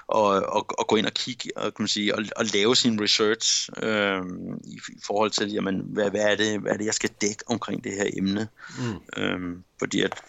[0.09, 3.02] og, og, og gå ind og kigge og, kan man sige, og, og lave sin
[3.02, 4.22] research øh,
[4.64, 7.44] i, i forhold til, jamen, hvad, hvad, er det, hvad er det, jeg skal dække
[7.46, 8.48] omkring det her emne.
[8.79, 9.22] Mm.
[9.22, 10.22] Øh, fordi at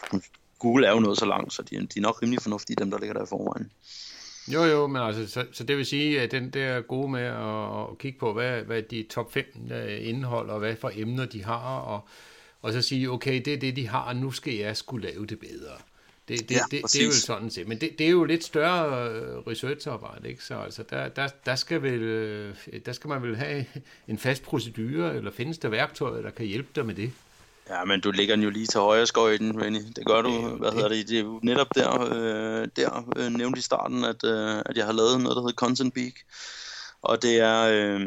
[0.60, 3.00] Google er jo noget så langt, så de, de er nok rimelig fornuftige, dem der
[3.00, 3.71] ligger der i forvejen.
[4.47, 7.91] Jo, jo, men altså, så, så det vil sige, at den der gode med at,
[7.91, 9.45] at kigge på, hvad, hvad de top 5
[10.00, 12.08] indeholder, og hvad for emner de har, og,
[12.62, 15.26] og så sige, okay, det er det, de har, og nu skal jeg skulle lave
[15.26, 15.74] det bedre.
[16.28, 17.67] Det, det, ja, det, det er jo sådan set.
[17.67, 20.43] Men det, det er jo lidt større øh, researcharbejde, ikke?
[20.43, 23.65] Så altså, der, der, der, skal vel, øh, der skal man vel have
[24.08, 27.12] en fast procedure, eller findes der værktøjer, der kan hjælpe dig med det?
[27.70, 29.80] Ja, men du ligger den jo lige til højre skøjten, Renny.
[29.96, 33.62] Det gør du, hvad hedder det, det er netop der, øh, der øh, nævnte i
[33.62, 36.13] starten, at, øh, at jeg har lavet noget, der hedder Content Beak.
[37.08, 38.00] Og det er, øh,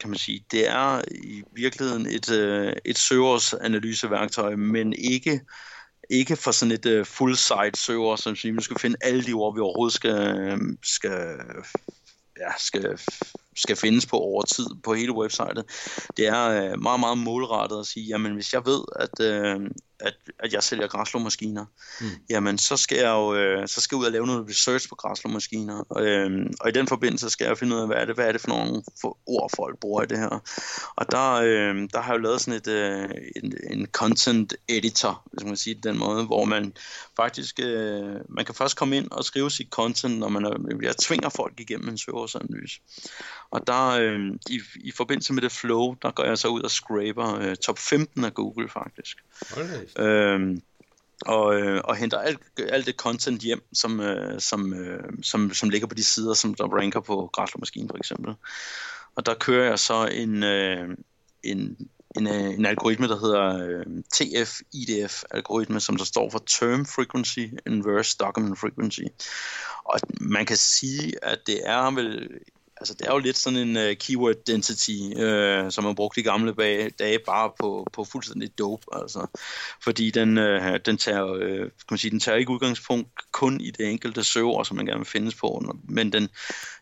[0.00, 5.40] kan man sige, det er i virkeligheden et, øh, et søgersanalyse-værktøj, men ikke
[6.10, 9.54] ikke for sådan et uh, full-site søger, som siger, vi skal finde alle de ord,
[9.54, 11.36] vi overhovedet skal, øh, skal,
[12.40, 12.98] ja, skal
[13.56, 15.64] skal findes på over tid på hele websitet.
[16.16, 20.14] Det er øh, meget, meget målrettet at sige, jamen hvis jeg ved, at, øh, at,
[20.38, 21.64] at jeg sælger græslåmaskiner,
[22.00, 22.06] mm.
[22.30, 24.94] jamen så skal jeg jo øh, så skal jeg ud og lave noget research på
[24.94, 25.98] græslåmaskiner.
[25.98, 28.32] Øh, og i den forbindelse skal jeg finde ud af, hvad er det, hvad er
[28.32, 30.42] det for nogle for ord, folk bruger i det her.
[30.96, 35.22] Og der, øh, der har jeg jo lavet sådan et, øh, en, en content editor,
[35.32, 36.72] hvis man kan sige det den måde, hvor man
[37.16, 40.96] faktisk, øh, man kan først komme ind og skrive sit content, når man er, jeg
[40.96, 42.80] tvinger folk igennem en søgeårsanalyse.
[43.50, 46.70] Og der øh, i, i forbindelse med det flow, der går jeg så ud og
[46.70, 49.24] scraper øh, top 15 af Google faktisk.
[49.52, 50.02] Okay.
[50.04, 50.56] Øh,
[51.22, 55.70] og, øh, og henter alt, alt det content hjem, som, øh, som, øh, som, som
[55.70, 58.34] ligger på de sider, som der ranker på Græslermaskinen for eksempel.
[59.16, 60.88] Og der kører jeg så en, øh,
[61.42, 67.46] en, en, øh, en algoritme, der hedder øh, TF-IDF-algoritme, som der står for Term Frequency
[67.66, 69.00] Inverse Document Frequency.
[69.84, 72.28] Og man kan sige, at det er vel
[72.76, 76.24] altså det er jo lidt sådan en uh, keyword density, uh, som man brugte i
[76.24, 79.26] gamle bag, dage bare på, på fuldstændig dope, altså.
[79.82, 83.70] Fordi den, uh, den, tager, uh, kan man sige, den tager ikke udgangspunkt kun i
[83.70, 86.28] det enkelte søgeord, som man gerne vil findes på, men den,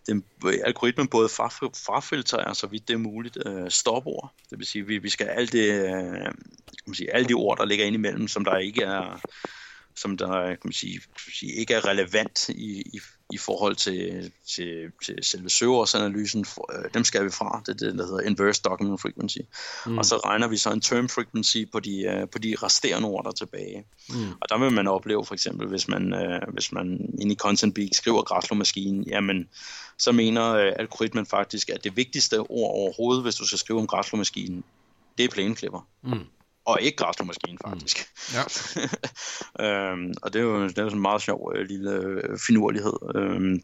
[0.06, 0.24] den
[0.64, 4.32] algoritmen både frafiltrerer, så vidt det er muligt, uh, stopord.
[4.50, 6.24] Det vil sige, vi, vi skal alt det, uh,
[6.66, 9.20] kan man sige, alle de ord, der ligger ind imellem, som der ikke er
[9.96, 13.00] som der kan man sige, kan man sige, ikke er relevant i, i,
[13.32, 17.62] i forhold til, til, til selve søgeårsanalysen, øh, dem skal vi fra.
[17.66, 19.38] Det er det, der hedder inverse document frequency.
[19.86, 19.98] Mm.
[19.98, 23.24] Og så regner vi så en term frequency på de, uh, på de resterende ord,
[23.24, 23.84] der er tilbage.
[24.08, 24.30] Mm.
[24.40, 27.74] Og der vil man opleve for eksempel, hvis man, uh, hvis man ind i Content
[27.74, 29.48] Beak skriver græslåmaskinen, jamen
[29.98, 33.86] så mener uh, algoritmen faktisk, at det vigtigste ord overhovedet, hvis du skal skrive om
[33.86, 34.64] græslåmaskinen,
[35.18, 35.88] det er plæneklipper.
[36.02, 36.26] Mm
[36.64, 38.06] og ikke græslåmaskinen faktisk.
[38.28, 38.34] Mm.
[39.60, 39.64] Ja.
[39.92, 42.38] øhm, og det er jo, det er jo sådan en meget sjov øh, lille øh,
[42.46, 42.92] finurlighed.
[43.14, 43.62] Øhm,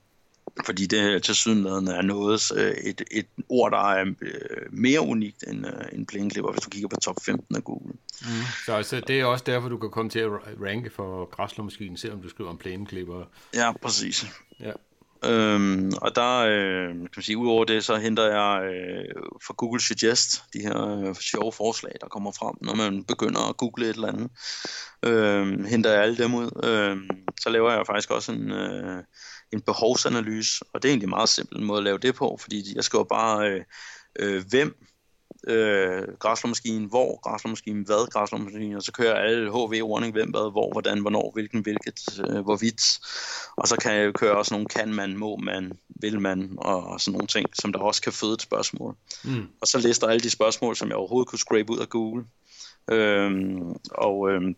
[0.67, 5.45] fordi det til sydenladende er noget, øh, et, et ord, der er øh, mere unikt
[5.49, 7.93] end, øh, end plæneklipper, hvis du kigger på top 15 af Google.
[8.23, 8.29] Mm.
[8.67, 10.31] Så altså, det er også derfor, du kan komme til at
[10.65, 13.25] ranke for græslåmaskinen, selvom du skriver om plæneklipper.
[13.55, 14.27] Ja, præcis.
[14.61, 14.73] Ja.
[15.25, 19.15] Øhm, og der, øh, kan man sige, udover det, så henter jeg øh,
[19.47, 23.57] fra Google Suggest de her øh, sjove forslag, der kommer frem, når man begynder at
[23.57, 24.31] google et eller andet.
[25.03, 26.51] Øhm, henter jeg alle dem ud.
[26.65, 27.09] Øhm,
[27.41, 29.03] så laver jeg faktisk også en, øh,
[29.53, 32.77] en behovsanalyse, og det er egentlig en meget simpel måde at lave det på, fordi
[32.77, 33.65] jeg skriver bare, øh,
[34.19, 34.75] øh, hvem
[35.47, 40.73] øh, græslåmaskinen, hvor græslåmaskinen, hvad græslåmaskinen, og så kører alle HV warning, hvem, hvad, hvor,
[40.73, 43.01] hvordan, hvornår, hvilken, hvilket, øh, hvorvidt.
[43.57, 47.01] Og så kan jeg køre også nogle kan man, må man, vil man, og, og
[47.01, 48.97] sådan nogle ting, som der også kan føde et spørgsmål.
[49.25, 49.49] Mm.
[49.61, 52.25] Og så lister alle de spørgsmål, som jeg overhovedet kunne scrape ud af Google.
[52.91, 54.57] Øhm, og øhm,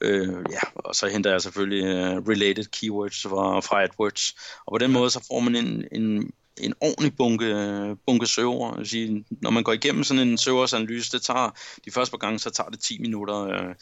[0.00, 4.34] Øh, ja, og så henter jeg selvfølgelig uh, related keywords fra, fra AdWords.
[4.66, 8.84] Og på den måde så får man en, en en ordentlig bunke, bunke server.
[8.84, 11.50] Sige, når man går igennem sådan en serversanalyse, det tager
[11.84, 13.74] de første par gange, så tager det 10 minutter øh,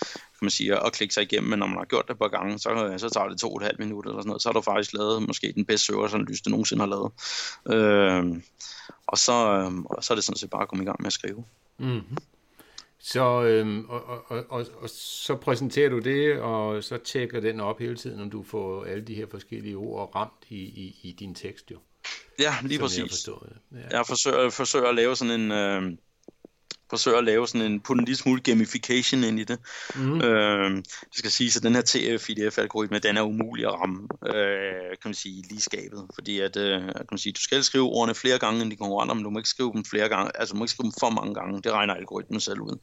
[0.44, 2.28] kan man sige, at klikke sig igennem, men når man har gjort det et par
[2.28, 4.42] gange, så, øh, så tager det to og et halvt minutter eller sådan noget.
[4.42, 7.12] Så har du faktisk lavet måske den bedste serversanalyse, du nogensinde har lavet.
[7.74, 8.42] Øh,
[9.06, 11.06] og, så, øh, og så er det sådan set bare at komme i gang med
[11.06, 11.44] at skrive.
[11.78, 12.16] Mm-hmm.
[12.98, 17.78] Så, øhm, og, og, og, og så præsenterer du det, og så tjekker den op
[17.78, 21.34] hele tiden, om du får alle de her forskellige ord ramt i, i, i din
[21.34, 21.78] tekst jo.
[22.38, 23.26] Ja, lige præcis.
[23.26, 23.34] Jeg,
[23.72, 23.96] ja.
[23.96, 25.52] jeg forsøger, forsøger at lave sådan en...
[25.52, 25.98] Øh,
[26.94, 29.58] forsøger at lave sådan en, putte en lille smule gamification ind i det.
[29.94, 30.20] Mm.
[30.20, 35.08] Øh, det skal sige, at den her TF-IDF-algoritme, den er umulig at ramme, øh, kan
[35.10, 36.06] man sige, lige skabet.
[36.14, 39.14] Fordi at, øh, kan man sige, du skal skrive ordene flere gange end de konkurrenter,
[39.14, 41.10] men du må ikke skrive dem flere gange, altså du må ikke skrive dem for
[41.10, 41.62] mange gange.
[41.62, 42.78] Det regner algoritmen selv ud.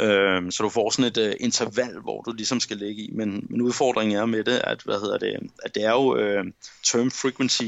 [0.00, 3.10] Øh, så du får sådan et uh, interval, hvor du ligesom skal ligge i.
[3.12, 6.44] Men, men udfordringen er med det, at, hvad hedder det, at det er jo uh,
[6.84, 7.62] term frequency.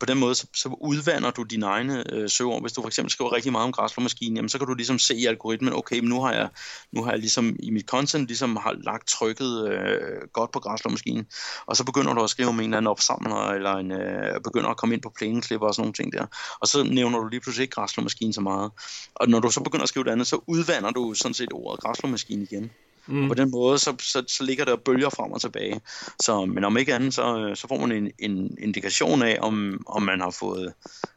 [0.00, 2.60] På den måde, så, så udvander du dine egne uh, søger.
[2.60, 5.14] Hvis du for eksempel skriver rigtig meget om græsslåmaskinen, jamen så kan du ligesom se
[5.14, 6.48] i algoritmen, okay, men nu har jeg,
[6.92, 11.26] nu har jeg ligesom i mit content ligesom har lagt trykket øh, godt på græslåmaskinen,
[11.66, 14.68] og så begynder du at skrive om en eller anden opsamler, eller en, øh, begynder
[14.68, 16.26] at komme ind på plæneklipper og sådan nogle ting der,
[16.60, 18.70] og så nævner du lige pludselig ikke græslåmaskinen så meget.
[19.14, 21.80] Og når du så begynder at skrive det andet, så udvander du sådan set ordet
[21.80, 22.70] græslåmaskine igen.
[23.06, 23.22] Mm.
[23.22, 25.80] Og på den måde, så, så, så ligger der bølger frem og tilbage.
[26.20, 30.02] Så, men om ikke andet, så, så får man en, en indikation af, om, om
[30.02, 30.72] man har fået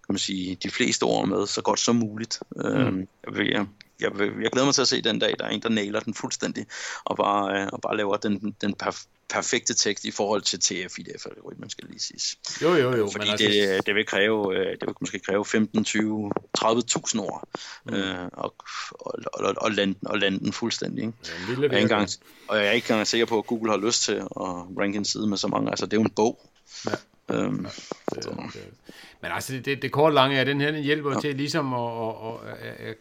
[0.07, 2.39] kan man sige, de fleste ord med så godt som muligt.
[2.55, 2.65] Mm.
[2.65, 3.67] Øhm, jeg,
[3.99, 6.13] jeg, jeg glæder mig til at se den dag, der er en, der nailer den
[6.13, 6.65] fuldstændig,
[7.03, 11.69] og bare, øh, og bare laver den, den perf- perfekte tekst i forhold til TF-IDF-algoritmen,
[11.69, 12.37] skal lige siges.
[12.61, 13.09] Jo, jo, jo.
[13.11, 13.83] Fordi men det, altså...
[13.85, 17.49] det, vil kræve, øh, det vil måske kræve 15, 20, 30.000 ord,
[17.85, 17.93] mm.
[17.93, 18.55] øh, og,
[18.91, 21.05] og, og, og, lande, og lande den fuldstændig.
[21.05, 21.17] Ikke?
[21.49, 22.09] Ja, og, jeg engang,
[22.47, 24.25] og jeg er ikke engang sikker på, at Google har lyst til at
[24.79, 25.69] ranke en side med så mange.
[25.69, 26.49] Altså, det er jo en bog.
[26.85, 26.91] Ja.
[27.31, 27.69] Øhm, ja,
[28.15, 28.69] det, det,
[29.21, 31.19] men altså, det, det, korte lange er, at den her hjælper ja.
[31.19, 32.97] til ligesom at, at, at,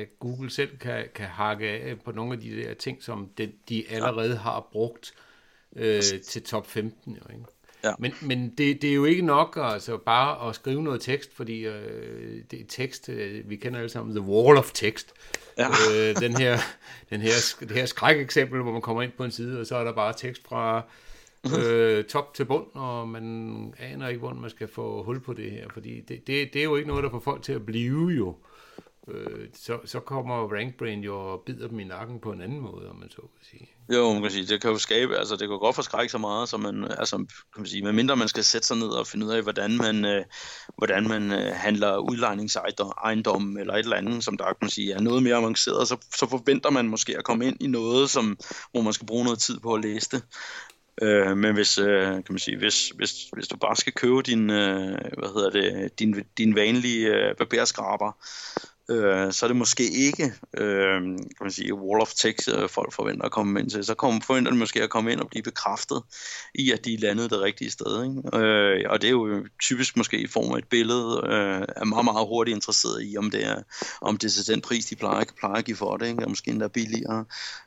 [0.00, 3.52] at Google selv kan, kan hakke af på nogle af de der ting, som de,
[3.68, 4.36] de allerede ja.
[4.36, 5.14] har brugt
[5.76, 7.12] øh, til top 15.
[7.12, 7.44] Jo, ikke?
[7.84, 7.92] Ja.
[7.98, 11.66] Men, men det, det er jo ikke nok altså bare at skrive noget tekst, fordi
[11.66, 15.12] øh, det er tekst, øh, vi kender alle sammen The Wall of Text.
[15.58, 15.68] Ja.
[15.68, 16.58] Øh, den her,
[17.10, 19.84] den her, det her skrækeksempel, hvor man kommer ind på en side, og så er
[19.84, 20.82] der bare tekst fra
[21.52, 25.50] øh, top til bund, og man aner ikke, hvordan man skal få hul på det
[25.50, 28.08] her, fordi det, det, det er jo ikke noget, der får folk til at blive
[28.08, 28.36] jo.
[29.08, 32.90] Øh, så, så kommer RankBrain jo og bider dem i nakken på en anden måde,
[32.90, 33.68] om man så kan sige.
[33.92, 36.48] Jo, man kan sige, det kan jo skabe, altså det kan godt forskrække så meget,
[36.48, 39.30] så man, altså, kan man sige, medmindre man skal sætte sig ned og finde ud
[39.30, 40.24] af, hvordan man, øh,
[40.78, 45.00] hvordan man øh, handler udlejningsejendom eller et eller andet, som der kan man sige, er
[45.00, 48.38] noget mere avanceret, så, så forventer man måske at komme ind i noget, som,
[48.72, 50.22] hvor man skal bruge noget tid på at læse det.
[51.02, 54.50] Øh, men hvis, øh, kan man sige, hvis, hvis, hvis du bare skal købe din,
[54.50, 58.12] øh, hvad hedder det, din, din vanlige øh, barberskraber,
[58.90, 62.92] øh, så er det måske ikke øh, kan man sige, wall of text, øh, folk
[62.92, 63.84] forventer at komme ind til.
[63.84, 66.02] Så kommer, forventer de måske at komme ind og blive bekræftet
[66.54, 68.04] i, at de er landet det rigtige sted.
[68.04, 68.38] Ikke?
[68.46, 72.04] Øh, og det er jo typisk måske i form af et billede, øh, er meget,
[72.04, 73.62] meget hurtigt interesseret i, om det er,
[74.00, 76.24] om det er den pris, de plejer, plejer at give for det, ikke?
[76.24, 77.24] og måske endda billigere.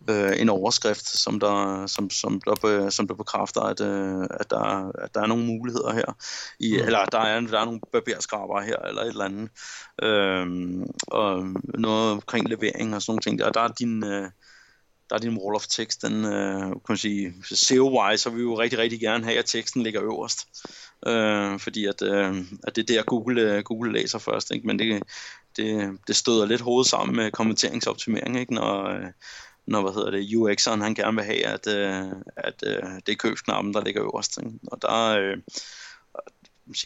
[0.09, 4.91] Øh, en overskrift, som der, som, som der, som der bekræfter, at, øh, at, der,
[5.03, 6.17] at der er nogle muligheder her.
[6.59, 6.85] I, mm.
[6.85, 9.49] Eller der er, der er nogle barberskraber her, eller et eller andet.
[10.03, 13.51] Øh, og noget omkring levering og sådan nogle ting der.
[13.51, 14.29] Der er din, øh,
[15.09, 18.43] der er din wall of text, den, øh, kan man sige, SEO-wise, så vil vi
[18.43, 20.47] jo rigtig, rigtig gerne have, at teksten ligger øverst.
[21.07, 24.67] Øh, fordi at, øh, at det er der, Google, øh, Google læser først, ikke?
[24.67, 25.03] men det,
[25.57, 28.53] det, det støder lidt hovedet sammen med kommenteringsoptimering, ikke?
[28.53, 29.05] Når, øh,
[29.67, 33.15] når hvad hedder det, UX'eren han gerne vil have, at, øh, at øh, det er
[33.15, 34.37] købsknappen, der ligger øverst.
[34.37, 34.59] Ikke?
[34.67, 35.37] Og der, øh,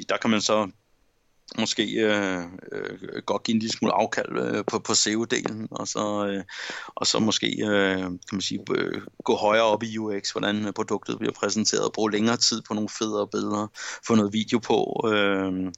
[0.09, 0.69] der kan man så
[1.59, 2.39] måske øh,
[2.71, 6.43] øh, godt give en lille smule afkald øh, på, på SEO-delen, og så, øh,
[6.87, 10.73] og så måske øh, kan man sige, øh, gå højere op i UX, hvordan øh,
[10.73, 13.67] produktet bliver præsenteret, bruge længere tid på nogle federe billeder,
[14.07, 15.71] få noget video på, øh,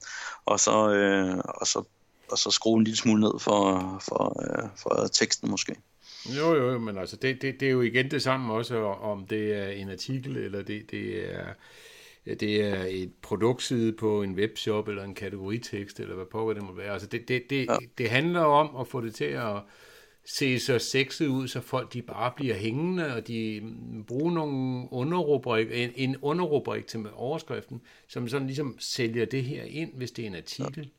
[0.46, 1.82] og, så, øh, og, så,
[2.30, 5.76] og så skrue en lille smule ned for, for, øh, for teksten måske.
[6.36, 9.54] Jo, jo, men altså, det, det, det er jo igen det samme også, om det
[9.54, 11.46] er en artikel, eller det, det er
[12.34, 16.72] det er et produktside på en webshop, eller en kategoritekst, eller hvad på det må
[16.72, 16.92] være.
[16.92, 17.76] Altså det, det, det, ja.
[17.98, 19.56] det handler om at få det til at
[20.26, 23.62] se så sexet ud, så folk de bare bliver hængende, og de
[24.06, 29.90] bruger nogle underrubrik, en, en underrubrik til overskriften, som sådan ligesom sælger det her ind,
[29.94, 30.84] hvis det er en artikel.
[30.84, 30.90] Ja.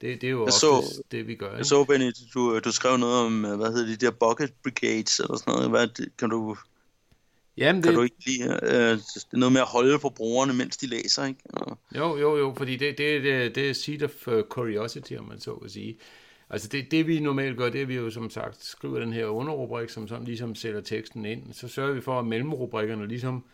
[0.00, 1.46] Det, det er jo også så, det, vi gør.
[1.46, 1.56] Ikke?
[1.56, 5.36] Jeg så, Benny, du, du skrev noget om, hvad hedder de der bucket brigades, eller
[5.36, 5.70] sådan noget.
[5.70, 6.56] Hvad, kan du
[7.58, 7.84] Jamen, det...
[7.84, 10.86] Kan du ikke lide, øh, det er noget med at holde på brugerne, mens de
[10.86, 11.40] læser, ikke?
[11.46, 11.78] Og...
[11.96, 15.40] Jo, jo, jo, fordi det, det, det, det er seed of uh, curiosity, om man
[15.40, 15.98] så vil sige.
[16.50, 19.26] Altså det, det vi normalt gør, det er vi jo som sagt skriver den her
[19.26, 21.52] underrubrik, som sådan ligesom sætter teksten ind.
[21.52, 23.44] Så sørger vi for, at mellemrubrikkerne ligesom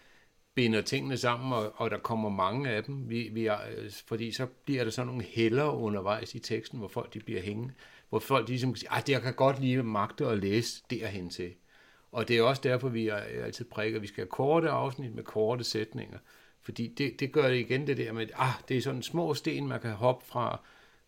[0.55, 3.11] binder tingene sammen, og, og der kommer mange af dem.
[3.11, 3.59] Vi, vi er,
[4.07, 7.75] fordi så bliver der sådan nogle heller undervejs i teksten, hvor folk de bliver hængende.
[8.09, 11.53] Hvor folk ligesom siger, at jeg kan godt lige magte at læse derhen til.
[12.13, 13.09] Og det er også derfor, vi
[13.45, 16.19] altid prædiker, at vi skal have korte afsnit med korte sætninger.
[16.63, 19.69] Fordi det, det gør det igen det der med, ah, det er sådan små sten,
[19.69, 20.61] man kan hoppe fra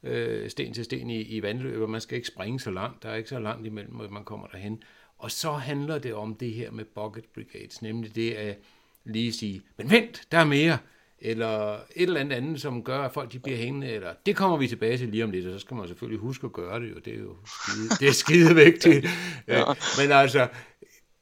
[0.03, 3.03] øh, sten til sten i, i vandløb, og man skal ikke springe så langt.
[3.03, 4.83] Der er ikke så langt imellem, at man kommer derhen.
[5.19, 8.59] Og så handler det om det her med bucket brigades, nemlig det at
[9.05, 10.79] lige sige, men vent, der er mere
[11.19, 14.57] eller et eller andet andet, som gør, at folk de bliver hængende, eller det kommer
[14.57, 16.90] vi tilbage til lige om lidt, og så skal man selvfølgelig huske at gøre det
[16.90, 19.07] jo, det er jo skide, det er skide vigtigt.
[19.49, 19.64] Ja.
[19.99, 20.49] Men altså,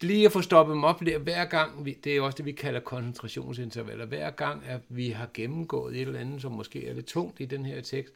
[0.03, 2.81] lige at få stoppet dem op hver gang, vi, det er også det, vi kalder
[2.81, 7.41] koncentrationsintervaller, hver gang, at vi har gennemgået et eller andet, som måske er lidt tungt
[7.41, 8.15] i den her tekst,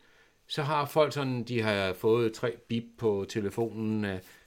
[0.49, 4.07] så har folk sådan, de har fået tre bip på telefonen,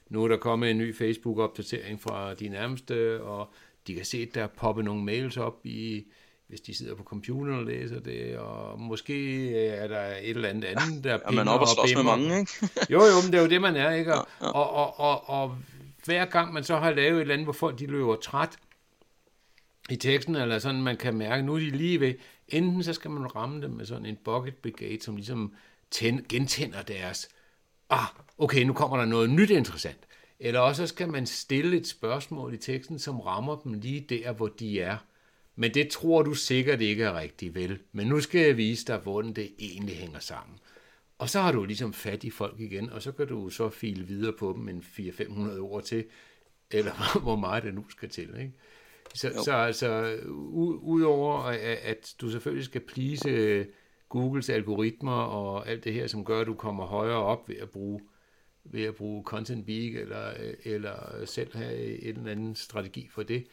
[0.10, 3.54] nu er der kommet en ny Facebook-opdatering fra de nærmeste, og
[3.88, 6.06] de kan se, at der er poppet nogle mails op i,
[6.48, 10.66] hvis de sidder på computeren og læser det, og måske er der et eller andet
[10.66, 12.52] andet, der ja, man er oppe og slås med mange, ikke?
[12.94, 14.14] jo, jo, men det er jo det, man er, ikke?
[14.16, 14.52] Og, ja, ja.
[14.52, 15.58] og, og, og, og
[16.06, 18.58] hver gang man så har lavet et eller andet, hvor folk de løber træt
[19.90, 22.14] i teksten, eller sådan, man kan mærke, nu er de lige ved,
[22.48, 25.54] enten så skal man ramme dem med sådan en bucket brigade, som ligesom
[25.92, 27.30] tænd, gentænder deres,
[27.90, 28.06] ah,
[28.38, 30.00] okay, nu kommer der noget nyt interessant.
[30.40, 34.48] Eller også skal man stille et spørgsmål i teksten, som rammer dem lige der, hvor
[34.48, 34.98] de er.
[35.56, 37.80] Men det tror du sikkert ikke er rigtigt, vel?
[37.92, 40.60] Men nu skal jeg vise dig, hvordan det egentlig hænger sammen.
[41.20, 44.08] Og så har du ligesom fat i folk igen, og så kan du så file
[44.08, 46.06] videre på dem en 400-500 ord til,
[46.72, 48.30] eller hvor meget det nu skal til.
[48.40, 48.54] Ikke?
[49.14, 50.20] Så, så altså,
[50.82, 53.66] udover at, at du selvfølgelig skal plise
[54.10, 57.70] Googles algoritmer og alt det her, som gør, at du kommer højere op ved at
[57.70, 58.02] bruge
[58.64, 63.48] ved at bruge Content Beak eller, eller selv have en eller anden strategi for det,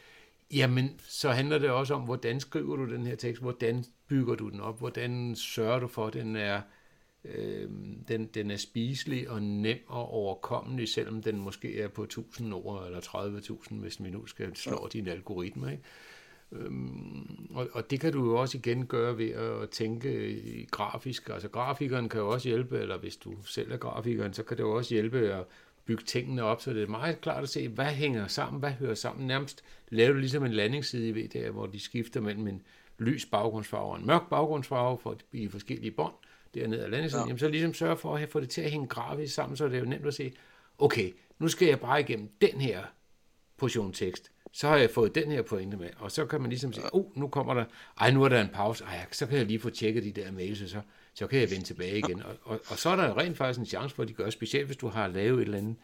[0.55, 4.49] jamen så handler det også om, hvordan skriver du den her tekst, hvordan bygger du
[4.49, 6.61] den op, hvordan sørger du for, at den er
[7.35, 7.71] øh,
[8.09, 12.87] den, den er spiselig og nem og overkommelig, selvom den måske er på 1000 ord
[12.87, 15.73] eller 30.000, hvis vi nu skal slå din algoritme.
[15.73, 15.83] Ikke?
[16.53, 21.29] Øhm, og, og det kan du jo også igen gøre ved at tænke grafisk.
[21.29, 24.63] Altså grafikeren kan jo også hjælpe, eller hvis du selv er grafikeren, så kan det
[24.63, 25.45] jo også hjælpe at
[25.87, 28.95] bygge tingene op, så det er meget klart at se, hvad hænger sammen, hvad hører
[28.95, 29.27] sammen.
[29.27, 32.63] Nærmest lave du ligesom en landingsside i VDA, hvor de skifter mellem en
[32.99, 36.15] lys baggrundsfarve og en mørk baggrundsfarve for i forskellige bånd,
[36.55, 37.29] dernede af landingssiden, ja.
[37.29, 39.75] jamen så ligesom sørge for at få det til at hænge grafisk sammen, så det
[39.75, 40.33] er jo nemt at se,
[40.79, 42.83] okay, nu skal jeg bare igennem den her
[43.57, 46.73] portion tekst, så har jeg fået den her pointe med, og så kan man ligesom
[46.73, 47.65] sige, oh, nu kommer der,
[48.01, 50.33] ej, nu er der en pause, ej, så kan jeg lige få tjekket de der
[50.33, 50.81] mails, og så,
[51.15, 52.23] så kan jeg vende tilbage igen.
[52.23, 54.67] Og, og, og så er der rent faktisk en chance for, at de gør, specielt
[54.67, 55.77] hvis du har lavet et eller andet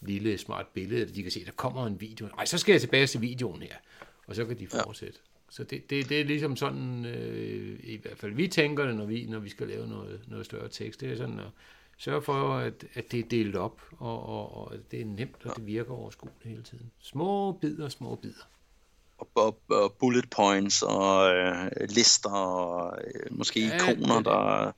[0.00, 2.26] lille smart billede, eller de kan se, der kommer en video.
[2.38, 3.74] Ej, så skal jeg tilbage til videoen her,
[4.26, 5.18] og så kan de fortsætte.
[5.50, 9.06] Så det, det, det er ligesom sådan, øh, i hvert fald vi tænker det, når
[9.06, 11.00] vi, når vi skal lave noget, noget større tekst.
[11.00, 11.50] Det er sådan at
[11.98, 15.56] sørge for, at, at det er delt op, og, og, og det er nemt, og
[15.56, 16.90] det virker overskueligt hele tiden.
[16.98, 18.44] Små bidder, små bidder
[19.18, 24.72] og, og bullet points og øh, lister og øh, måske ja, ikoner, det, der,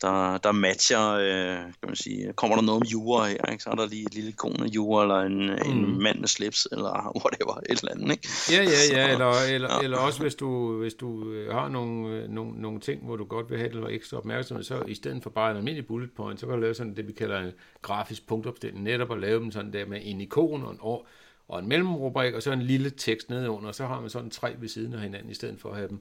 [0.00, 3.62] der, der matcher, øh, kan man sige, kommer der noget om jura her, ikke?
[3.62, 5.70] så er der lige et lille ikon af jura, eller en, mm.
[5.70, 8.28] en mand med slips, eller whatever, et eller andet, ikke?
[8.50, 9.80] Ja, ja, ja, eller, eller, ja.
[9.80, 13.24] eller også hvis du, hvis du øh, har nogle, øh, nogle, nogle ting, hvor du
[13.24, 16.40] godt vil have noget ekstra opmærksomhed, så i stedet for bare en almindelig bullet point,
[16.40, 17.52] så kan du lave sådan det, vi kalder en
[17.82, 21.08] grafisk punktopstilling, netop at lave dem sådan der med en ikon og en år,
[21.50, 24.54] og en mellemrubrik, og så en lille tekst nedenunder, og så har man sådan tre
[24.58, 26.00] ved siden af hinanden, i stedet for at have dem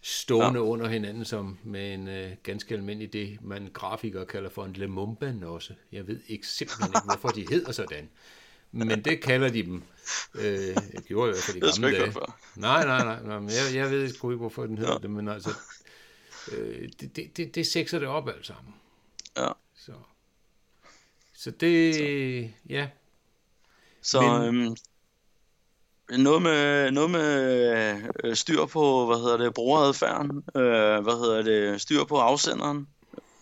[0.00, 0.66] stående ja.
[0.66, 5.34] under hinanden som med en øh, ganske almindelig det, man grafiker kalder for en lemumba
[5.42, 5.74] også.
[5.92, 8.08] Jeg ved ikke simpelthen ikke, hvorfor de hedder sådan.
[8.72, 9.82] Men det kalder de dem.
[10.34, 12.12] Øh, det gjorde jeg i hvert fald i gamle dage.
[12.56, 13.22] Nej, nej, nej.
[13.22, 14.98] nej men jeg, jeg ved sgu ikke, hvorfor den hedder ja.
[14.98, 15.50] det, men altså,
[16.52, 18.74] øh, det, det, det, det sekser det op alt sammen.
[19.36, 19.48] Ja.
[19.74, 19.92] Så,
[21.34, 22.02] så det, så.
[22.68, 22.88] ja.
[24.06, 24.76] Så, men, øhm,
[26.22, 31.80] noget med, noget med øh, styr på, hvad hedder det, brugeradfærden, øh, hvad hedder det,
[31.80, 32.88] styr på afsenderen,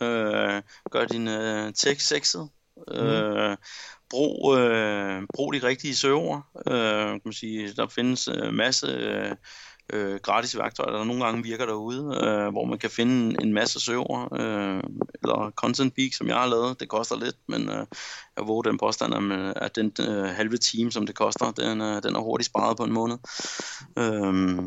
[0.00, 2.48] øh, gør din øh, tekst sexet,
[2.88, 3.56] øh, mm.
[4.10, 9.36] brug, øh, brug de rigtige søger, øh, kan man sige, der findes øh, masse øh,
[9.92, 13.80] øh, gratis værktøjer, der nogle gange virker derude, øh, hvor man kan finde en masse
[13.80, 14.82] server, øh,
[15.22, 16.80] eller Content Peak, som jeg har lavet.
[16.80, 17.86] Det koster lidt, men øh,
[18.36, 22.02] jeg våger den påstand, øh, at den øh, halve time, som det koster, den, øh,
[22.02, 23.16] den er hurtigt sparet på en måned.
[23.98, 24.58] Øh,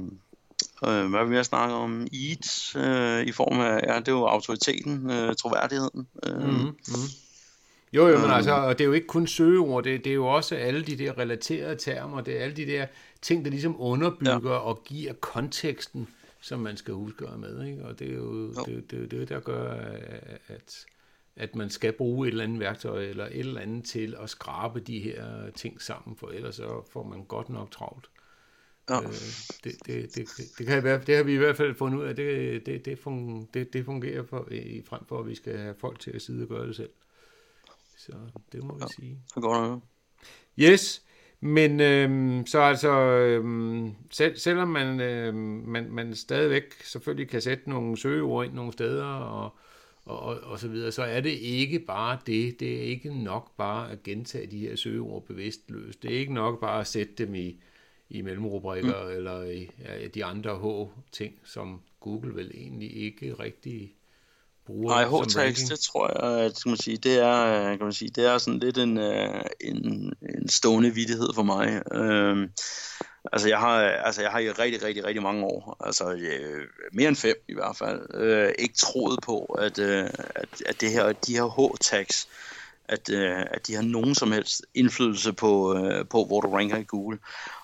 [0.88, 2.02] øh, hvad vil jeg snakke om?
[2.02, 6.08] EAT øh, i form af, ja, det er jo autoriteten, øh, troværdigheden.
[6.26, 6.76] Øh, mm-hmm.
[7.94, 10.28] Jo, jo, men altså, og det er jo ikke kun søgeord, det, det er jo
[10.28, 12.86] også alle de der relaterede termer, det er alle de der
[13.22, 14.58] ting, der ligesom underbygger ja.
[14.58, 16.08] og giver konteksten,
[16.42, 17.66] som man skal huske at med.
[17.66, 17.86] Ikke?
[17.86, 18.64] Og det er jo, jo.
[18.66, 19.72] Det, det, det, der gør,
[20.48, 20.86] at,
[21.36, 24.80] at man skal bruge et eller andet værktøj eller et eller andet til at skrabe
[24.80, 28.10] de her ting sammen, for ellers så får man godt nok travlt.
[28.90, 29.02] Ja.
[29.02, 29.10] Øh,
[29.64, 30.28] det, det, det,
[30.58, 33.00] det, kan være, det har vi i hvert fald fundet ud af, det, det, det,
[33.00, 36.22] fungerer, det, det fungerer for, i, frem for, at vi skal have folk til at
[36.22, 36.90] sidde og gøre det selv.
[37.98, 38.12] Så
[38.52, 39.20] det må vi ja, sige.
[39.36, 39.82] Det går nok.
[40.60, 41.04] Yes,
[41.40, 45.36] men øhm, så altså, øhm, selv, selvom man, øhm,
[45.68, 49.52] man, man stadigvæk selvfølgelig kan sætte nogle søgeord ind nogle steder og,
[50.06, 52.60] og, og, og så videre, så er det ikke bare det.
[52.60, 56.04] Det er ikke nok bare at gentage de her søgeord bevidstløst.
[56.04, 57.60] Det er ikke nok bare at sætte dem i,
[58.10, 59.12] i mellemrubrikker mm.
[59.12, 63.97] eller i ja, de andre H-ting, som Google vel egentlig ikke rigtig
[64.68, 68.12] bruger Nej, H-tags, det tror jeg, at, skal man sige, det er, kan man sige,
[68.16, 71.82] det er sådan lidt en, øh, en, en stående vidighed for mig.
[71.94, 72.52] Øhm,
[73.34, 77.08] altså, jeg har, altså, jeg har i rigtig, rigtig, rigtig mange år, altså øh, mere
[77.08, 81.12] end fem i hvert fald, øh, ikke troet på, at, øh, at, at det her,
[81.12, 82.28] de her H-tags,
[82.88, 86.78] at, øh, at de har nogen som helst indflydelse på, øh, på, hvor du ranker
[86.78, 87.20] i Google.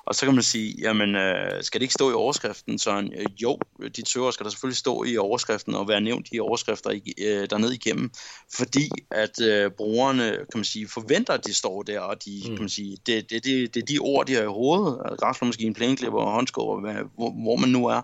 [0.06, 2.80] Og så kan man sige, jamen, øh, skal det ikke stå i overskriften?
[2.80, 3.60] Så øh, jo,
[3.96, 6.90] dit søger skal der selvfølgelig stå i overskriften og være nævnt i overskrifter
[7.22, 8.12] øh, dernede igennem,
[8.56, 12.56] fordi at øh, brugerne, kan man sige, forventer, at de står der, og de, mm.
[12.56, 15.74] kan man sige, det, det, det, det er de ord, de har i hovedet, græsslåmaskine,
[15.74, 16.80] plæneklipper, håndskår,
[17.16, 18.02] hvor, hvor man nu er,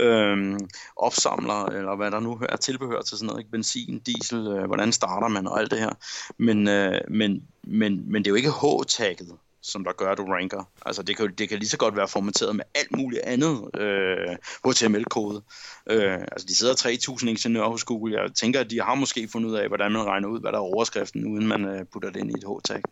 [0.00, 0.58] øh,
[0.96, 3.50] opsamler, eller hvad der nu er tilbehør til sådan noget, ikke?
[3.50, 5.92] benzin, diesel, øh, hvordan starter man og alt det her.
[6.38, 9.38] Men, øh, men, men, men det er jo ikke H-tagget,
[9.68, 10.64] som der gør, at du ranker.
[10.86, 14.36] Altså det kan, det kan lige så godt være formateret med alt muligt andet øh,
[14.66, 15.42] HTML-kode.
[15.90, 18.20] Øh, altså de sidder 3.000 ingeniører hos Google.
[18.20, 20.58] Jeg tænker, at de har måske fundet ud af, hvordan man regner ud, hvad der
[20.58, 22.82] er overskriften, uden man øh, putter det ind i et H-tag.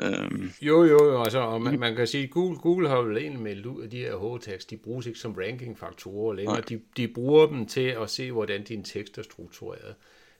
[0.00, 0.52] Øhm.
[0.62, 3.42] Jo, jo, jo, altså, og man, man kan sige, at Google, Google har jo egentlig
[3.42, 6.60] meldt ud, at de her H-tags, de bruges ikke som ranking-faktorer længere.
[6.60, 9.94] De, de bruger dem til at se, hvordan din tekst er struktureret.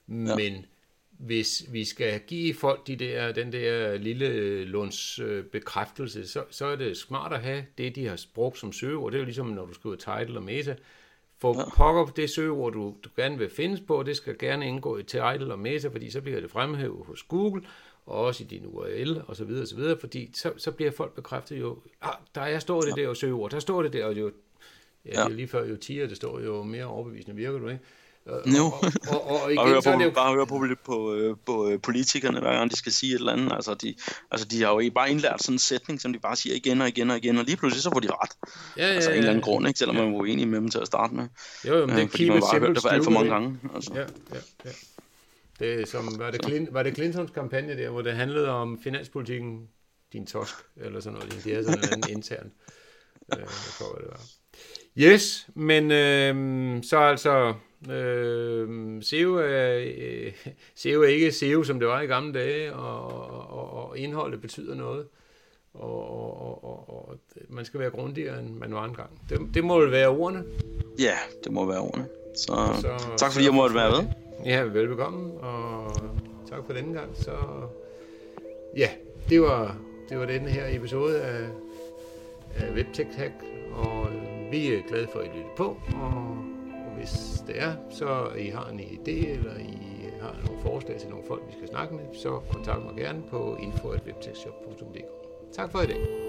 [0.09, 0.35] Ja.
[1.19, 5.19] Hvis vi skal give folk de der, den der lille lunds
[5.51, 9.11] bekræftelse, så, så er det smart at have det, de har brugt som søgeord.
[9.11, 10.75] Det er jo ligesom, når du skriver title og meta.
[11.37, 11.69] For ja.
[11.75, 15.51] pokker det søgeord, du, du gerne vil findes på, det skal gerne indgå i title
[15.53, 17.61] og meta, fordi så bliver det fremhævet hos Google,
[18.05, 20.91] og også i din URL og så videre, og så videre, fordi så, så bliver
[20.91, 23.01] folk bekræftet jo, ah, der er, står det ja.
[23.01, 24.31] der og søgeord, der står det der, og jo,
[25.05, 25.23] ja, ja.
[25.23, 27.83] Det er lige før jo 10, det står jo mere overbevisende virker du, ikke?
[28.45, 28.65] No.
[28.65, 28.71] Og,
[29.07, 30.09] og, og, og igen, høre så er det jo...
[30.09, 33.19] Bare høre på, på, på, øh, på øh, politikerne, hver gang de skal sige et
[33.19, 33.51] eller andet.
[33.51, 33.95] Altså de,
[34.31, 36.87] altså, de har jo bare indlært sådan en sætning, som de bare siger igen og
[36.87, 38.31] igen og igen, og lige pludselig så får de ret.
[38.77, 39.79] Ja, ja, altså en eller anden grund, ikke?
[39.79, 40.03] selvom ja.
[40.03, 41.27] man var uenig med dem til at starte med.
[41.67, 43.29] Jo, jo men det er fordi man bare har hørt det for alt for mange
[43.31, 43.59] gange.
[43.75, 43.91] Altså.
[43.95, 43.99] Ja,
[44.35, 44.71] ja, ja.
[45.59, 48.79] Det er som, var det, Clint, var det Clintons kampagne der, hvor det handlede om
[48.83, 49.67] finanspolitikken,
[50.13, 51.43] din tosk, eller sådan noget.
[51.43, 52.51] Det er sådan en anden intern.
[53.33, 53.47] Øh, jeg
[53.77, 54.21] tror, hvad det var.
[54.97, 57.53] Yes, men øh, så altså,
[57.91, 60.33] øh, SEO, er, øh,
[60.75, 63.07] SEO er ikke SEO, som det var i gamle dage, og,
[63.51, 65.05] og, og indholdet betyder noget.
[65.73, 67.17] Og, og, og, og
[67.49, 69.09] man skal være grundigere, end man var engang.
[69.29, 70.43] Det, det må vel være ordene?
[70.99, 72.07] Ja, det må være ordene.
[72.35, 74.09] Så, så tak fordi jeg måtte være med.
[74.45, 75.95] Ja, velbekomme, og
[76.49, 77.17] tak for denne gang.
[77.17, 77.31] Så
[78.77, 78.89] ja,
[79.29, 79.77] det var,
[80.09, 81.47] det var denne her episode af,
[82.55, 83.33] af WebTech Hack,
[83.73, 84.07] og
[84.51, 86.37] vi er glade for, at I lytter på, og
[86.99, 91.25] hvis det er, så I har en idé, eller I har nogle forslag til nogle
[91.27, 95.53] folk, vi skal snakke med, så kontakt mig gerne på info.webtechshop.dk.
[95.53, 96.28] Tak for i dag.